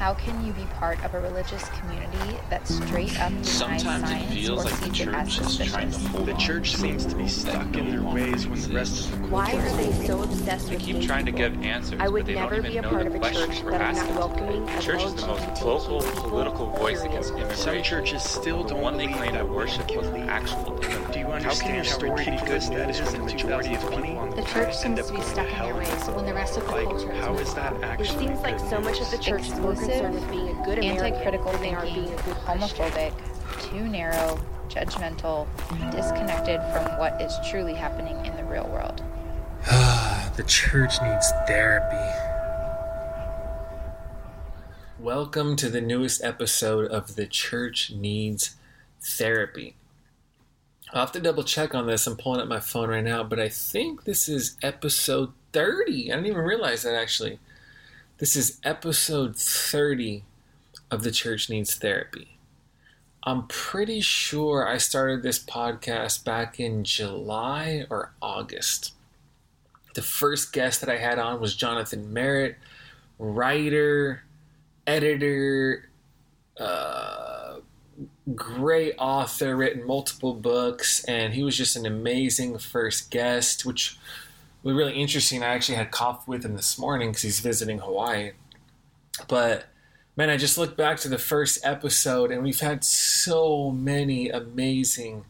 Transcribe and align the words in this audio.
How 0.00 0.14
can 0.14 0.42
you 0.46 0.54
be 0.54 0.64
part 0.78 1.04
of 1.04 1.12
a 1.12 1.20
religious 1.20 1.68
community 1.78 2.38
that 2.48 2.66
straight 2.66 3.20
up 3.20 3.28
denies 3.28 3.46
Sometimes 3.50 4.04
it 4.04 4.06
science 4.06 4.32
feels 4.32 4.60
or 4.60 4.64
like 4.64 4.80
the 4.80 4.94
sees 4.94 5.00
it 5.02 5.08
as 5.08 5.36
church 5.36 5.46
is 5.46 5.56
trying 5.58 5.88
to 5.90 5.92
suspicious? 5.92 6.06
hold 6.06 6.26
The 6.26 6.32
church 6.38 6.74
seems 6.74 7.04
to 7.04 7.14
be 7.16 7.28
stuck 7.28 7.76
in 7.76 7.90
their 7.90 8.02
ways 8.02 8.46
when 8.46 8.62
the 8.62 8.72
rest 8.72 9.10
of 9.10 9.20
the 9.20 9.28
Why 9.28 9.52
are 9.52 9.76
they 9.76 9.92
so 10.06 10.22
obsessed 10.22 10.68
They 10.68 10.76
with 10.76 10.84
keep 10.86 10.96
being 10.96 11.06
trying 11.06 11.26
to 11.26 11.32
people? 11.32 11.50
give 11.50 11.62
answers, 11.66 12.00
I 12.00 12.08
would 12.08 12.20
but 12.20 12.26
they 12.28 12.34
never 12.34 12.56
don't 12.56 12.64
even 12.64 12.70
be 12.72 12.78
even 12.78 12.78
a 12.78 12.82
know 12.82 12.88
part 12.88 13.02
the 13.02 13.08
of 13.08 13.14
a 13.14 13.18
questions 13.18 13.54
church 13.56 13.62
we're 13.62 13.70
that 13.72 13.90
is 13.92 13.98
asking. 13.98 14.14
not 14.14 14.18
welcoming 14.20 14.64
The 14.64 14.80
church 14.80 15.02
is 15.04 15.14
the 15.16 15.26
most 15.26 15.42
LGBT 15.42 15.58
vocal 15.58 16.00
political 16.30 16.66
voice 16.70 17.02
against 17.02 17.30
immigration. 17.32 17.56
Some 17.58 17.82
churches 17.82 18.22
still 18.22 18.64
the 18.64 18.70
don't 18.70 18.80
one 18.82 18.96
they 18.96 19.08
claim 19.08 19.32
that 19.34 19.40
to 19.40 19.52
worship 19.52 19.86
can 19.86 19.98
was 19.98 20.06
an 20.08 20.14
lead. 20.14 20.30
actual 20.30 20.64
Do 21.12 21.18
you 21.18 21.26
How 21.44 21.54
can 21.54 21.74
your 21.74 21.84
understand 21.84 21.86
how 21.86 21.92
story 21.98 22.24
be 22.24 22.30
ridiculous 22.30 22.68
good 22.70 22.78
that 22.78 22.86
when 22.88 23.12
when 23.12 23.26
the 23.26 23.34
the 23.34 23.34
majority 23.34 23.74
of 23.74 23.80
people 23.82 24.18
on 24.18 24.30
The 24.30 24.36
the 24.36 24.42
church 24.48 24.68
end 24.68 24.74
seems 24.74 25.00
up 25.00 25.06
to 25.06 25.12
be 25.12 25.18
going 25.18 25.28
to 25.28 25.30
stuck 25.30 25.52
in 25.52 25.58
their 25.58 25.74
ways 25.74 26.08
when 26.08 26.26
the 26.26 26.34
rest 26.34 26.56
of 26.56 26.64
the 26.64 26.72
Like, 26.72 26.84
culture 26.84 27.12
is 27.12 27.18
how 27.20 27.32
moving 27.32 27.54
that 27.54 27.72
on. 27.74 28.00
It 28.00 28.06
seems 28.06 28.40
like 28.40 28.60
so 28.60 28.80
much 28.80 29.00
of 29.00 29.10
the 29.10 29.18
church 29.18 29.48
is 29.48 29.58
more 29.90 30.00
concerned 30.02 30.14
with 30.14 30.30
being 30.30 30.48
a 30.48 30.64
good 30.64 30.78
American 30.78 31.04
anti-critical 31.06 31.52
than 31.52 31.62
they 31.62 31.74
are 31.74 31.82
thinking, 31.82 32.04
being 32.04 32.16
a 32.16 32.20
homophobic, 32.20 33.12
too 33.70 33.88
narrow, 33.88 34.40
judgmental, 34.68 35.46
disconnected 35.90 36.60
from 36.72 36.98
what 36.98 37.20
is 37.20 37.34
truly 37.48 37.74
happening 37.74 38.24
in 38.24 38.36
the 38.36 38.44
real 38.44 38.68
world. 38.68 39.02
the 40.36 40.44
church 40.46 41.02
needs 41.02 41.32
therapy. 41.46 41.96
Welcome 44.98 45.56
to 45.56 45.68
the 45.68 45.80
newest 45.80 46.22
episode 46.22 46.86
of 46.90 47.16
The 47.16 47.26
Church 47.26 47.90
Needs 47.90 48.56
Therapy. 49.00 49.74
I'll 50.92 51.00
have 51.00 51.12
to 51.12 51.20
double 51.20 51.42
check 51.42 51.74
on 51.74 51.86
this. 51.86 52.06
I'm 52.06 52.16
pulling 52.16 52.40
up 52.40 52.48
my 52.48 52.60
phone 52.60 52.90
right 52.90 53.02
now, 53.02 53.22
but 53.22 53.40
I 53.40 53.48
think 53.48 54.04
this 54.04 54.28
is 54.28 54.56
episode 54.62 55.32
30. 55.52 56.12
I 56.12 56.16
didn't 56.16 56.26
even 56.26 56.42
realize 56.42 56.82
that 56.82 56.94
actually. 56.94 57.38
This 58.20 58.36
is 58.36 58.60
episode 58.64 59.34
30 59.34 60.24
of 60.90 61.04
The 61.04 61.10
Church 61.10 61.48
Needs 61.48 61.74
Therapy. 61.74 62.36
I'm 63.22 63.46
pretty 63.46 64.02
sure 64.02 64.68
I 64.68 64.76
started 64.76 65.22
this 65.22 65.38
podcast 65.42 66.22
back 66.22 66.60
in 66.60 66.84
July 66.84 67.86
or 67.88 68.12
August. 68.20 68.92
The 69.94 70.02
first 70.02 70.52
guest 70.52 70.82
that 70.82 70.90
I 70.90 70.98
had 70.98 71.18
on 71.18 71.40
was 71.40 71.56
Jonathan 71.56 72.12
Merritt, 72.12 72.58
writer, 73.18 74.24
editor, 74.86 75.88
uh, 76.58 77.60
great 78.34 78.96
author, 78.98 79.56
written 79.56 79.86
multiple 79.86 80.34
books, 80.34 81.02
and 81.04 81.32
he 81.32 81.42
was 81.42 81.56
just 81.56 81.74
an 81.74 81.86
amazing 81.86 82.58
first 82.58 83.10
guest, 83.10 83.64
which 83.64 83.96
was 84.62 84.74
really 84.74 85.00
interesting. 85.00 85.42
I 85.42 85.48
actually 85.48 85.76
had 85.76 85.90
coffee 85.90 86.24
with 86.26 86.44
him 86.44 86.54
this 86.54 86.78
morning 86.78 87.10
because 87.10 87.22
he's 87.22 87.40
visiting 87.40 87.78
Hawaii. 87.78 88.32
But 89.28 89.66
man, 90.16 90.30
I 90.30 90.36
just 90.36 90.58
look 90.58 90.76
back 90.76 90.98
to 91.00 91.08
the 91.08 91.18
first 91.18 91.58
episode, 91.64 92.30
and 92.30 92.42
we've 92.42 92.60
had 92.60 92.84
so 92.84 93.70
many 93.70 94.28
amazing 94.28 95.24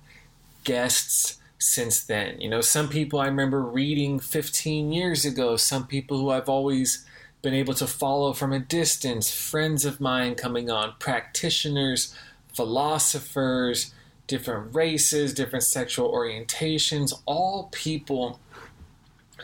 guests 0.64 1.38
since 1.58 2.02
then. 2.02 2.40
You 2.40 2.48
know, 2.48 2.60
some 2.60 2.88
people 2.88 3.20
I 3.20 3.26
remember 3.26 3.62
reading 3.62 4.18
15 4.18 4.92
years 4.92 5.24
ago, 5.24 5.56
some 5.56 5.86
people 5.86 6.18
who 6.18 6.30
I've 6.30 6.48
always 6.48 7.06
been 7.42 7.54
able 7.54 7.74
to 7.74 7.86
follow 7.86 8.32
from 8.32 8.52
a 8.52 8.58
distance, 8.58 9.30
friends 9.30 9.84
of 9.84 10.00
mine 10.00 10.34
coming 10.34 10.70
on, 10.70 10.94
practitioners, 10.98 12.14
philosophers, 12.54 13.94
different 14.26 14.74
races, 14.74 15.34
different 15.34 15.64
sexual 15.64 16.12
orientations, 16.12 17.12
all 17.26 17.68
people 17.72 18.38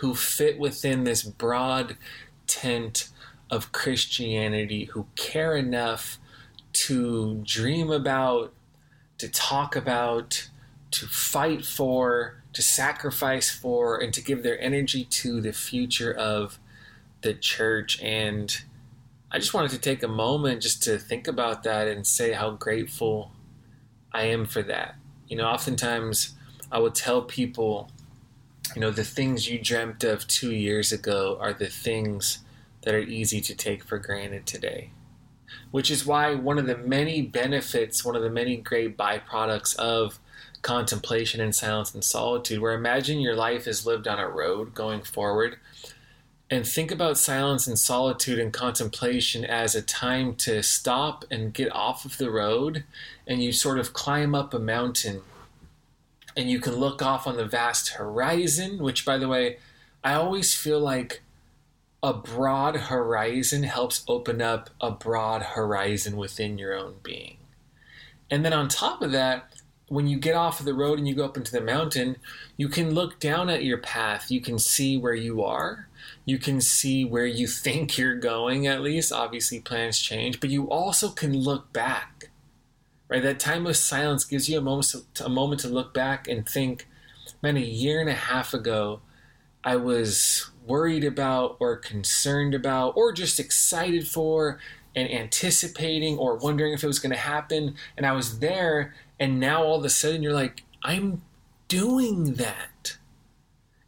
who 0.00 0.14
fit 0.14 0.58
within 0.58 1.04
this 1.04 1.22
broad 1.22 1.96
tent 2.46 3.08
of 3.50 3.72
Christianity, 3.72 4.84
who 4.86 5.06
care 5.16 5.56
enough 5.56 6.18
to 6.72 7.42
dream 7.44 7.90
about, 7.90 8.52
to 9.18 9.28
talk 9.28 9.76
about, 9.76 10.48
to 10.90 11.06
fight 11.06 11.64
for, 11.64 12.42
to 12.52 12.62
sacrifice 12.62 13.50
for, 13.50 13.98
and 13.98 14.12
to 14.12 14.22
give 14.22 14.42
their 14.42 14.60
energy 14.60 15.04
to 15.04 15.40
the 15.40 15.52
future 15.52 16.12
of 16.12 16.58
the 17.22 17.34
church. 17.34 18.00
And 18.02 18.56
I 19.30 19.38
just 19.38 19.54
wanted 19.54 19.70
to 19.72 19.78
take 19.78 20.02
a 20.02 20.08
moment 20.08 20.62
just 20.62 20.82
to 20.84 20.98
think 20.98 21.26
about 21.26 21.62
that 21.64 21.88
and 21.88 22.06
say 22.06 22.32
how 22.32 22.50
grateful 22.50 23.32
I 24.12 24.24
am 24.24 24.46
for 24.46 24.62
that. 24.62 24.96
You 25.28 25.36
know, 25.36 25.46
oftentimes 25.46 26.34
I 26.70 26.78
will 26.78 26.90
tell 26.90 27.22
people, 27.22 27.90
you 28.74 28.80
know, 28.80 28.90
the 28.90 29.04
things 29.04 29.48
you 29.48 29.58
dreamt 29.58 30.04
of 30.04 30.26
two 30.26 30.52
years 30.52 30.92
ago 30.92 31.38
are 31.40 31.52
the 31.52 31.68
things 31.68 32.38
that 32.82 32.94
are 32.94 33.00
easy 33.00 33.40
to 33.40 33.54
take 33.54 33.84
for 33.84 33.98
granted 33.98 34.46
today. 34.46 34.90
Which 35.70 35.90
is 35.90 36.06
why 36.06 36.34
one 36.34 36.58
of 36.58 36.66
the 36.66 36.76
many 36.76 37.22
benefits, 37.22 38.04
one 38.04 38.16
of 38.16 38.22
the 38.22 38.30
many 38.30 38.56
great 38.56 38.96
byproducts 38.96 39.76
of 39.76 40.18
contemplation 40.62 41.40
and 41.40 41.54
silence 41.54 41.94
and 41.94 42.04
solitude, 42.04 42.60
where 42.60 42.74
imagine 42.74 43.20
your 43.20 43.36
life 43.36 43.66
is 43.66 43.86
lived 43.86 44.08
on 44.08 44.18
a 44.18 44.28
road 44.28 44.74
going 44.74 45.02
forward, 45.02 45.58
and 46.50 46.66
think 46.66 46.90
about 46.90 47.18
silence 47.18 47.66
and 47.66 47.78
solitude 47.78 48.38
and 48.38 48.52
contemplation 48.52 49.44
as 49.44 49.74
a 49.74 49.82
time 49.82 50.34
to 50.36 50.62
stop 50.62 51.24
and 51.30 51.52
get 51.52 51.72
off 51.72 52.04
of 52.04 52.18
the 52.18 52.30
road 52.30 52.84
and 53.26 53.42
you 53.42 53.52
sort 53.52 53.78
of 53.78 53.92
climb 53.92 54.34
up 54.34 54.54
a 54.54 54.58
mountain 54.58 55.22
and 56.36 56.50
you 56.50 56.60
can 56.60 56.76
look 56.76 57.02
off 57.02 57.26
on 57.26 57.36
the 57.36 57.46
vast 57.46 57.90
horizon, 57.90 58.78
which, 58.78 59.04
by 59.04 59.18
the 59.18 59.28
way, 59.28 59.58
I 60.04 60.14
always 60.14 60.54
feel 60.54 60.78
like 60.78 61.22
a 62.02 62.12
broad 62.12 62.76
horizon 62.76 63.62
helps 63.62 64.04
open 64.06 64.42
up 64.42 64.70
a 64.80 64.90
broad 64.90 65.42
horizon 65.42 66.16
within 66.16 66.58
your 66.58 66.76
own 66.76 66.96
being. 67.02 67.38
And 68.30 68.44
then 68.44 68.52
on 68.52 68.68
top 68.68 69.02
of 69.02 69.12
that, 69.12 69.52
when 69.88 70.06
you 70.06 70.18
get 70.18 70.34
off 70.34 70.60
of 70.60 70.66
the 70.66 70.74
road 70.74 70.98
and 70.98 71.06
you 71.06 71.14
go 71.14 71.24
up 71.24 71.36
into 71.36 71.52
the 71.52 71.60
mountain, 71.60 72.16
you 72.56 72.68
can 72.68 72.92
look 72.92 73.20
down 73.20 73.48
at 73.48 73.64
your 73.64 73.78
path. 73.78 74.30
You 74.30 74.40
can 74.40 74.58
see 74.58 74.98
where 74.98 75.14
you 75.14 75.42
are. 75.44 75.88
You 76.24 76.38
can 76.38 76.60
see 76.60 77.04
where 77.04 77.26
you 77.26 77.46
think 77.46 77.96
you're 77.96 78.16
going, 78.16 78.66
at 78.66 78.82
least. 78.82 79.12
Obviously, 79.12 79.60
plans 79.60 79.98
change, 79.98 80.40
but 80.40 80.50
you 80.50 80.68
also 80.68 81.10
can 81.10 81.32
look 81.36 81.72
back. 81.72 82.30
Right? 83.08 83.22
That 83.22 83.38
time 83.38 83.66
of 83.66 83.76
silence 83.76 84.24
gives 84.24 84.48
you 84.48 84.58
a 84.58 84.62
moment 84.62 84.94
to, 85.14 85.24
a 85.24 85.28
moment 85.28 85.60
to 85.60 85.68
look 85.68 85.94
back 85.94 86.26
and 86.26 86.48
think, 86.48 86.88
man, 87.42 87.56
a 87.56 87.60
year 87.60 88.00
and 88.00 88.10
a 88.10 88.14
half 88.14 88.52
ago, 88.52 89.00
I 89.62 89.76
was 89.76 90.50
worried 90.66 91.04
about 91.04 91.56
or 91.60 91.76
concerned 91.76 92.54
about 92.54 92.96
or 92.96 93.12
just 93.12 93.38
excited 93.38 94.06
for 94.08 94.58
and 94.94 95.10
anticipating 95.10 96.16
or 96.18 96.36
wondering 96.36 96.72
if 96.72 96.82
it 96.82 96.86
was 96.86 96.98
going 96.98 97.12
to 97.12 97.18
happen. 97.18 97.76
And 97.96 98.06
I 98.06 98.12
was 98.12 98.38
there, 98.40 98.94
and 99.20 99.38
now 99.38 99.62
all 99.62 99.78
of 99.78 99.84
a 99.84 99.90
sudden 99.90 100.22
you're 100.22 100.32
like, 100.32 100.62
I'm 100.82 101.22
doing 101.68 102.34
that. 102.34 102.96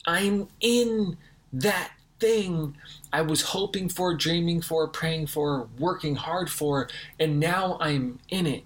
I'm 0.04 0.48
in 0.60 1.16
that 1.52 1.92
thing 2.20 2.76
I 3.12 3.22
was 3.22 3.42
hoping 3.42 3.88
for, 3.88 4.14
dreaming 4.14 4.60
for, 4.60 4.86
praying 4.88 5.28
for, 5.28 5.68
working 5.78 6.16
hard 6.16 6.50
for, 6.50 6.88
and 7.18 7.40
now 7.40 7.78
I'm 7.80 8.18
in 8.28 8.46
it. 8.46 8.64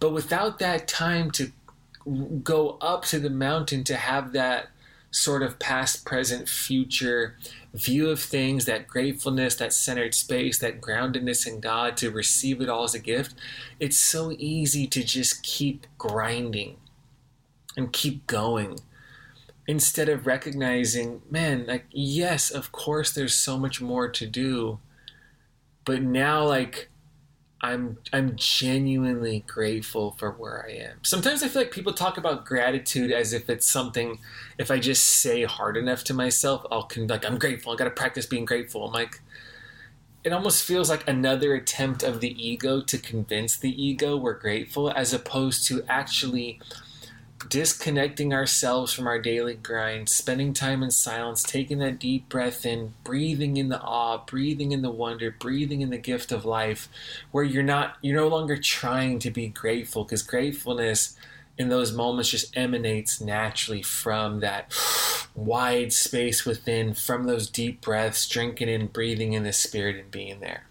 But 0.00 0.10
without 0.10 0.58
that 0.58 0.88
time 0.88 1.30
to 1.32 1.52
go 2.42 2.78
up 2.80 3.04
to 3.06 3.18
the 3.18 3.30
mountain 3.30 3.84
to 3.84 3.96
have 3.96 4.32
that 4.32 4.68
sort 5.12 5.42
of 5.42 5.58
past, 5.58 6.04
present, 6.04 6.48
future 6.48 7.36
view 7.74 8.08
of 8.08 8.20
things, 8.20 8.64
that 8.64 8.88
gratefulness, 8.88 9.54
that 9.56 9.72
centered 9.72 10.14
space, 10.14 10.58
that 10.58 10.80
groundedness 10.80 11.46
in 11.46 11.60
God, 11.60 11.96
to 11.98 12.10
receive 12.10 12.60
it 12.60 12.68
all 12.68 12.84
as 12.84 12.94
a 12.94 12.98
gift, 12.98 13.34
it's 13.78 13.98
so 13.98 14.34
easy 14.38 14.86
to 14.86 15.04
just 15.04 15.42
keep 15.42 15.86
grinding 15.98 16.76
and 17.76 17.92
keep 17.92 18.26
going 18.26 18.80
instead 19.66 20.08
of 20.08 20.26
recognizing, 20.26 21.22
man, 21.30 21.66
like, 21.66 21.84
yes, 21.90 22.50
of 22.50 22.72
course, 22.72 23.12
there's 23.12 23.34
so 23.34 23.58
much 23.58 23.80
more 23.80 24.08
to 24.08 24.26
do, 24.26 24.78
but 25.84 26.02
now, 26.02 26.44
like, 26.44 26.90
I'm 27.62 27.98
I'm 28.12 28.34
genuinely 28.34 29.44
grateful 29.46 30.12
for 30.12 30.32
where 30.32 30.66
I 30.66 30.72
am. 30.72 30.98
Sometimes 31.02 31.42
I 31.44 31.48
feel 31.48 31.62
like 31.62 31.70
people 31.70 31.92
talk 31.92 32.18
about 32.18 32.44
gratitude 32.44 33.12
as 33.12 33.32
if 33.32 33.48
it's 33.48 33.68
something. 33.68 34.18
If 34.58 34.70
I 34.70 34.80
just 34.80 35.04
say 35.04 35.44
hard 35.44 35.76
enough 35.76 36.02
to 36.04 36.14
myself, 36.14 36.66
I'll 36.72 36.88
like 36.96 37.24
I'm 37.24 37.38
grateful. 37.38 37.72
I 37.72 37.76
got 37.76 37.84
to 37.84 37.90
practice 37.90 38.26
being 38.26 38.44
grateful. 38.44 38.86
I'm 38.86 38.92
like, 38.92 39.20
it 40.24 40.32
almost 40.32 40.64
feels 40.64 40.90
like 40.90 41.06
another 41.06 41.54
attempt 41.54 42.02
of 42.02 42.20
the 42.20 42.34
ego 42.44 42.80
to 42.80 42.98
convince 42.98 43.56
the 43.56 43.82
ego 43.82 44.16
we're 44.16 44.38
grateful, 44.38 44.90
as 44.90 45.12
opposed 45.12 45.64
to 45.66 45.84
actually 45.88 46.60
disconnecting 47.48 48.32
ourselves 48.32 48.92
from 48.92 49.06
our 49.06 49.18
daily 49.18 49.54
grind, 49.54 50.08
spending 50.08 50.52
time 50.52 50.82
in 50.82 50.90
silence, 50.90 51.42
taking 51.42 51.78
that 51.78 51.98
deep 51.98 52.28
breath 52.28 52.64
in, 52.64 52.94
breathing 53.04 53.56
in 53.56 53.68
the 53.68 53.80
awe, 53.80 54.18
breathing 54.18 54.72
in 54.72 54.82
the 54.82 54.90
wonder, 54.90 55.30
breathing 55.30 55.80
in 55.80 55.90
the 55.90 55.98
gift 55.98 56.32
of 56.32 56.44
life, 56.44 56.88
where 57.30 57.44
you're 57.44 57.62
not, 57.62 57.96
you're 58.02 58.20
no 58.20 58.28
longer 58.28 58.56
trying 58.56 59.18
to 59.18 59.30
be 59.30 59.48
grateful 59.48 60.04
because 60.04 60.22
gratefulness 60.22 61.16
in 61.58 61.68
those 61.68 61.92
moments 61.92 62.30
just 62.30 62.56
emanates 62.56 63.20
naturally 63.20 63.82
from 63.82 64.40
that 64.40 64.72
wide 65.34 65.92
space 65.92 66.44
within, 66.44 66.94
from 66.94 67.24
those 67.24 67.48
deep 67.48 67.80
breaths, 67.80 68.28
drinking 68.28 68.68
in, 68.68 68.86
breathing 68.86 69.32
in 69.32 69.42
the 69.42 69.52
spirit 69.52 69.96
and 69.96 70.10
being 70.10 70.40
there. 70.40 70.64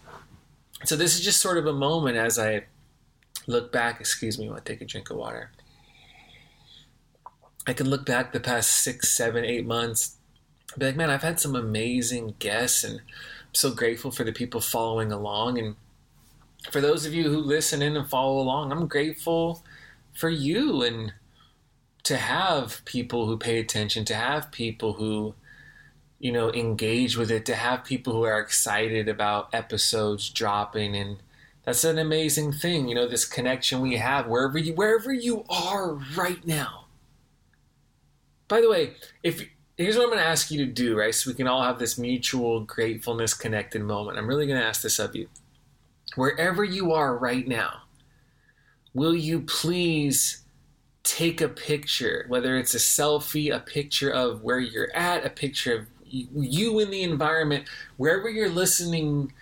So 0.84 0.96
this 0.96 1.14
is 1.14 1.20
just 1.20 1.40
sort 1.40 1.58
of 1.58 1.66
a 1.66 1.72
moment 1.72 2.16
as 2.16 2.38
I 2.38 2.64
look 3.46 3.70
back. 3.72 4.00
Excuse 4.00 4.38
me, 4.38 4.48
I 4.48 4.50
want 4.50 4.64
to 4.64 4.72
take 4.72 4.80
a 4.80 4.84
drink 4.84 5.10
of 5.10 5.16
water. 5.16 5.50
I 7.66 7.72
can 7.72 7.88
look 7.88 8.04
back 8.04 8.32
the 8.32 8.40
past 8.40 8.70
six, 8.70 9.10
seven, 9.10 9.44
eight 9.44 9.66
months. 9.66 10.16
Be 10.76 10.86
like, 10.86 10.96
man, 10.96 11.10
I've 11.10 11.22
had 11.22 11.38
some 11.38 11.54
amazing 11.54 12.34
guests, 12.38 12.82
and 12.82 13.00
I'm 13.00 13.54
so 13.54 13.70
grateful 13.72 14.10
for 14.10 14.24
the 14.24 14.32
people 14.32 14.60
following 14.60 15.12
along. 15.12 15.58
And 15.58 15.76
for 16.70 16.80
those 16.80 17.06
of 17.06 17.14
you 17.14 17.24
who 17.24 17.38
listen 17.38 17.82
in 17.82 17.96
and 17.96 18.08
follow 18.08 18.40
along, 18.40 18.72
I'm 18.72 18.86
grateful 18.86 19.62
for 20.14 20.30
you 20.30 20.82
and 20.82 21.12
to 22.04 22.16
have 22.16 22.82
people 22.84 23.26
who 23.26 23.36
pay 23.36 23.60
attention, 23.60 24.04
to 24.06 24.14
have 24.14 24.50
people 24.50 24.94
who, 24.94 25.34
you 26.18 26.32
know, 26.32 26.52
engage 26.52 27.16
with 27.16 27.30
it, 27.30 27.46
to 27.46 27.54
have 27.54 27.84
people 27.84 28.12
who 28.12 28.24
are 28.24 28.40
excited 28.40 29.08
about 29.08 29.50
episodes 29.52 30.30
dropping 30.30 30.96
and 30.96 31.18
that's 31.64 31.84
an 31.84 31.98
amazing 31.98 32.52
thing, 32.52 32.88
you 32.88 32.94
know, 32.94 33.06
this 33.06 33.24
connection 33.24 33.80
we 33.80 33.96
have 33.96 34.26
wherever 34.26 34.58
you 34.58 34.74
wherever 34.74 35.12
you 35.12 35.44
are 35.48 35.94
right 36.16 36.44
now. 36.44 36.81
By 38.52 38.60
the 38.60 38.68
way, 38.68 38.92
if 39.22 39.48
here's 39.78 39.96
what 39.96 40.02
I'm 40.02 40.10
going 40.10 40.22
to 40.22 40.28
ask 40.28 40.50
you 40.50 40.58
to 40.58 40.70
do, 40.70 40.94
right? 40.94 41.14
So 41.14 41.30
we 41.30 41.34
can 41.34 41.48
all 41.48 41.62
have 41.62 41.78
this 41.78 41.96
mutual 41.96 42.60
gratefulness 42.60 43.32
connected 43.32 43.80
moment. 43.80 44.18
I'm 44.18 44.26
really 44.26 44.46
going 44.46 44.60
to 44.60 44.66
ask 44.66 44.82
this 44.82 44.98
of 44.98 45.16
you. 45.16 45.28
Wherever 46.16 46.62
you 46.62 46.92
are 46.92 47.16
right 47.16 47.48
now, 47.48 47.84
will 48.92 49.14
you 49.14 49.40
please 49.40 50.44
take 51.02 51.40
a 51.40 51.48
picture, 51.48 52.26
whether 52.28 52.58
it's 52.58 52.74
a 52.74 52.76
selfie, 52.76 53.56
a 53.56 53.58
picture 53.58 54.10
of 54.10 54.42
where 54.42 54.60
you're 54.60 54.94
at, 54.94 55.24
a 55.24 55.30
picture 55.30 55.74
of 55.74 55.86
you 56.04 56.78
in 56.78 56.90
the 56.90 57.04
environment, 57.04 57.66
wherever 57.96 58.28
you're 58.28 58.50
listening 58.50 59.32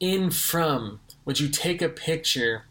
in 0.00 0.30
from, 0.30 1.00
would 1.24 1.40
you 1.40 1.48
take 1.48 1.80
a 1.80 1.88
picture? 1.88 2.66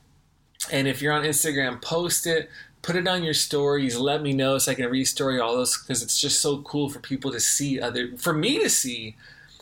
And 0.72 0.88
if 0.88 1.02
you're 1.02 1.14
on 1.14 1.24
Instagram, 1.24 1.82
post 1.82 2.28
it, 2.28 2.48
put 2.82 2.96
it 2.96 3.08
on 3.08 3.24
your 3.24 3.34
stories, 3.34 3.98
let 3.98 4.22
me 4.22 4.34
know 4.34 4.58
so 4.58 4.72
I 4.72 4.76
can 4.76 4.86
restory 4.86 5.42
all 5.42 5.56
those 5.56 5.78
because 5.78 6.02
it's 6.02 6.20
just 6.20 6.42
so 6.42 6.62
cool 6.62 6.90
for 6.90 7.00
people 7.00 7.32
to 7.32 7.40
see 7.40 7.80
other, 7.80 8.16
for 8.18 8.34
me 8.34 8.60
to 8.60 8.70
see 8.70 9.16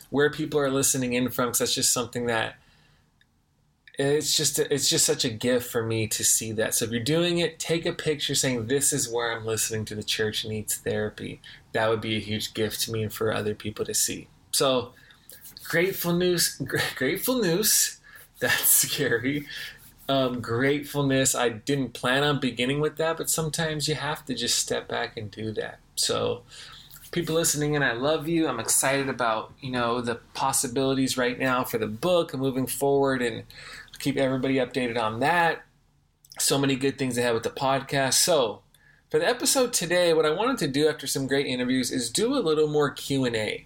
where 0.10 0.30
people 0.30 0.60
are 0.60 0.69
listening 0.69 1.14
in 1.14 1.30
from 1.30 1.48
because 1.48 1.60
that's 1.60 1.75
just 1.75 1.94
something 1.94 2.28
that 2.28 2.56
it's 3.98 4.38
just 4.38 4.60
it's 4.60 4.90
just 4.90 5.06
such 5.06 5.25
a 5.25 5.30
gift 5.30 5.72
for 5.72 5.84
me 5.84 6.08
to 6.08 6.24
see 6.24 6.52
that. 6.52 6.75
So 6.75 6.86
if 6.86 6.92
you're 6.92 7.04
doing 7.04 7.40
it, 7.40 7.58
take 7.58 7.86
a 7.86 7.94
picture 7.94 8.36
saying 8.36 8.68
this 8.68 8.94
is 8.94 9.10
where 9.10 9.31
I'm 9.31 9.46
listening 9.46 9.86
to 9.86 9.96
the 9.96 10.04
church 10.04 10.46
needs 10.46 10.75
therapy. 10.75 11.42
That 11.72 11.90
would 11.90 12.02
be 12.02 12.16
a 12.16 12.20
huge 12.20 12.54
gift 12.54 12.81
to 12.81 12.92
me 12.92 13.04
and 13.04 13.12
for 13.12 13.34
other 13.34 13.56
people 13.56 13.86
to 13.86 13.96
see. 13.96 14.28
So 14.52 14.92
grateful 15.63 16.13
news, 16.13 16.62
grateful 16.96 17.42
news. 17.42 18.00
That's 18.40 18.70
scary. 18.70 19.48
Um, 20.09 20.39
gratefulness. 20.39 21.36
I 21.36 21.50
didn't 21.50 21.94
plan 21.94 22.24
on 22.24 22.39
beginning 22.39 22.80
with 22.80 22.95
that, 22.95 23.18
but 23.18 23.30
sometimes 23.30 23.88
you 23.89 23.95
have 23.95 24.24
to 24.25 24.33
just 24.33 24.57
step 24.57 24.88
back 24.88 25.18
and 25.18 25.30
do 25.30 25.51
that. 25.54 25.80
So 25.95 26.44
people 27.12 27.36
listening 27.36 27.75
and 27.75 27.83
I 27.83 27.94
love 27.94 28.27
you. 28.27 28.48
I'm 28.48 28.59
excited 28.59 29.09
about, 29.09 29.54
you 29.59 29.71
know, 29.71 30.01
the 30.01 30.15
possibilities 30.33 31.18
right 31.18 31.38
now 31.38 31.63
for 31.63 31.77
the 31.77 31.88
book 31.88 32.33
and 32.33 32.42
moving 32.42 32.68
forward 32.68 33.21
and 33.21 33.44
keep 34.00 34.18
everybody 34.18 34.56
updated 34.56 34.98
on 34.98 35.19
that. 35.19 35.63
So 36.39 36.57
many 36.57 36.75
good 36.75 36.98
things 36.98 37.18
ahead 37.18 37.33
with 37.33 37.44
the 37.44 37.50
podcast. 37.50 38.13
So, 38.13 38.62
for 39.10 39.19
the 39.19 39.27
episode 39.27 39.71
today, 39.74 40.13
what 40.13 40.25
I 40.25 40.31
wanted 40.31 40.57
to 40.60 40.68
do 40.68 40.88
after 40.88 41.07
some 41.07 41.27
great 41.27 41.48
interviews 41.48 41.92
is 41.92 42.10
do 42.10 42.36
a 42.36 42.39
little 42.39 42.68
more 42.68 42.92
Q&A. 42.92 43.65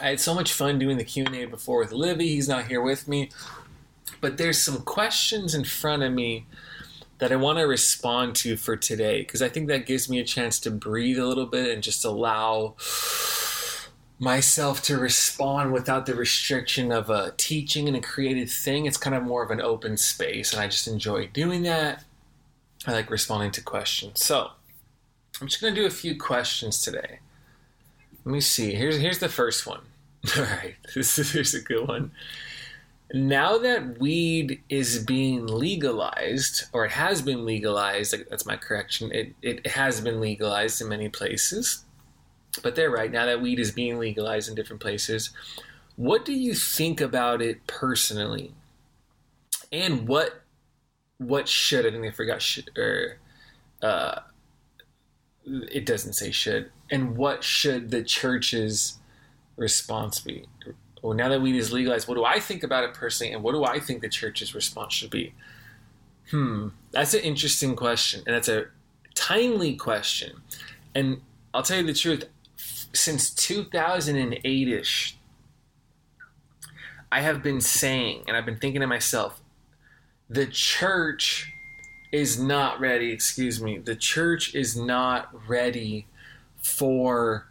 I 0.00 0.08
had 0.10 0.20
so 0.20 0.32
much 0.32 0.52
fun 0.52 0.78
doing 0.78 0.96
the 0.96 1.04
Q&A 1.04 1.44
before 1.46 1.80
with 1.80 1.92
Livy. 1.92 2.28
He's 2.28 2.48
not 2.48 2.66
here 2.66 2.80
with 2.80 3.08
me. 3.08 3.30
But 4.20 4.36
there's 4.36 4.62
some 4.62 4.82
questions 4.82 5.54
in 5.54 5.64
front 5.64 6.02
of 6.02 6.12
me 6.12 6.46
that 7.18 7.32
I 7.32 7.36
want 7.36 7.58
to 7.58 7.64
respond 7.64 8.36
to 8.36 8.56
for 8.56 8.76
today 8.76 9.20
because 9.20 9.42
I 9.42 9.48
think 9.48 9.68
that 9.68 9.86
gives 9.86 10.08
me 10.08 10.20
a 10.20 10.24
chance 10.24 10.58
to 10.60 10.70
breathe 10.70 11.18
a 11.18 11.26
little 11.26 11.46
bit 11.46 11.72
and 11.72 11.82
just 11.82 12.04
allow 12.04 12.76
myself 14.18 14.82
to 14.82 14.98
respond 14.98 15.72
without 15.72 16.06
the 16.06 16.14
restriction 16.14 16.90
of 16.90 17.10
a 17.10 17.32
teaching 17.36 17.86
and 17.88 17.96
a 17.96 18.00
created 18.00 18.50
thing. 18.50 18.86
It's 18.86 18.96
kind 18.96 19.14
of 19.14 19.22
more 19.22 19.42
of 19.42 19.50
an 19.50 19.60
open 19.60 19.96
space, 19.96 20.52
and 20.52 20.62
I 20.62 20.66
just 20.66 20.88
enjoy 20.88 21.28
doing 21.28 21.62
that. 21.62 22.04
I 22.86 22.92
like 22.92 23.10
responding 23.10 23.50
to 23.52 23.62
questions. 23.62 24.24
So 24.24 24.50
I'm 25.40 25.48
just 25.48 25.60
going 25.60 25.74
to 25.74 25.80
do 25.80 25.86
a 25.86 25.90
few 25.90 26.16
questions 26.16 26.80
today. 26.80 27.20
Let 28.24 28.32
me 28.32 28.40
see. 28.40 28.74
Here's 28.74 28.98
here's 28.98 29.18
the 29.18 29.28
first 29.28 29.66
one. 29.66 29.80
All 30.36 30.42
right, 30.42 30.74
this 30.94 31.18
is 31.18 31.32
here's 31.32 31.54
a 31.54 31.60
good 31.60 31.86
one. 31.86 32.10
Now 33.14 33.56
that 33.58 33.98
weed 33.98 34.62
is 34.68 35.02
being 35.04 35.46
legalized, 35.46 36.64
or 36.72 36.84
it 36.84 36.92
has 36.92 37.22
been 37.22 37.46
legalized, 37.46 38.14
that's 38.28 38.44
my 38.44 38.56
correction. 38.56 39.10
It 39.12 39.34
it 39.42 39.66
has 39.68 40.00
been 40.00 40.20
legalized 40.20 40.80
in 40.82 40.88
many 40.88 41.08
places 41.08 41.84
but 42.62 42.74
they're 42.74 42.90
right. 42.90 43.10
Now 43.10 43.26
that 43.26 43.40
weed 43.40 43.58
is 43.58 43.70
being 43.70 43.98
legalized 43.98 44.48
in 44.48 44.54
different 44.54 44.80
places, 44.80 45.30
what 45.96 46.24
do 46.24 46.32
you 46.32 46.54
think 46.54 47.00
about 47.00 47.42
it 47.42 47.66
personally? 47.66 48.54
And 49.72 50.08
what 50.08 50.42
what 51.18 51.48
should 51.48 51.84
I 51.84 51.90
think 51.90 52.02
they 52.02 52.10
forgot 52.10 52.40
should 52.40 52.70
or 52.78 53.18
uh, 53.82 54.20
it 55.44 55.84
doesn't 55.84 56.12
say 56.12 56.30
should. 56.30 56.70
And 56.90 57.16
what 57.16 57.42
should 57.42 57.90
the 57.90 58.02
church's 58.02 58.98
response 59.56 60.20
be? 60.20 60.46
Well, 61.02 61.14
now 61.14 61.28
that 61.28 61.40
weed 61.40 61.56
is 61.56 61.72
legalized, 61.72 62.08
what 62.08 62.14
do 62.14 62.24
I 62.24 62.40
think 62.40 62.62
about 62.62 62.84
it 62.84 62.94
personally, 62.94 63.32
and 63.32 63.42
what 63.42 63.52
do 63.52 63.64
I 63.64 63.78
think 63.78 64.00
the 64.00 64.08
church's 64.08 64.54
response 64.54 64.92
should 64.92 65.10
be? 65.10 65.34
Hmm, 66.30 66.68
that's 66.90 67.14
an 67.14 67.20
interesting 67.20 67.76
question, 67.76 68.22
and 68.26 68.34
that's 68.34 68.48
a 68.48 68.66
timely 69.14 69.76
question. 69.76 70.42
And 70.94 71.20
I'll 71.54 71.62
tell 71.62 71.78
you 71.78 71.86
the 71.86 71.94
truth, 71.94 72.24
since 72.92 73.30
2008 73.30 74.68
ish, 74.68 75.16
I 77.10 77.20
have 77.20 77.42
been 77.42 77.60
saying, 77.60 78.24
and 78.26 78.36
I've 78.36 78.44
been 78.44 78.58
thinking 78.58 78.80
to 78.80 78.86
myself, 78.86 79.40
the 80.28 80.46
church 80.46 81.50
is 82.12 82.38
not 82.38 82.80
ready, 82.80 83.12
excuse 83.12 83.62
me, 83.62 83.78
the 83.78 83.96
church 83.96 84.54
is 84.54 84.76
not 84.76 85.30
ready 85.48 86.06
for 86.62 87.47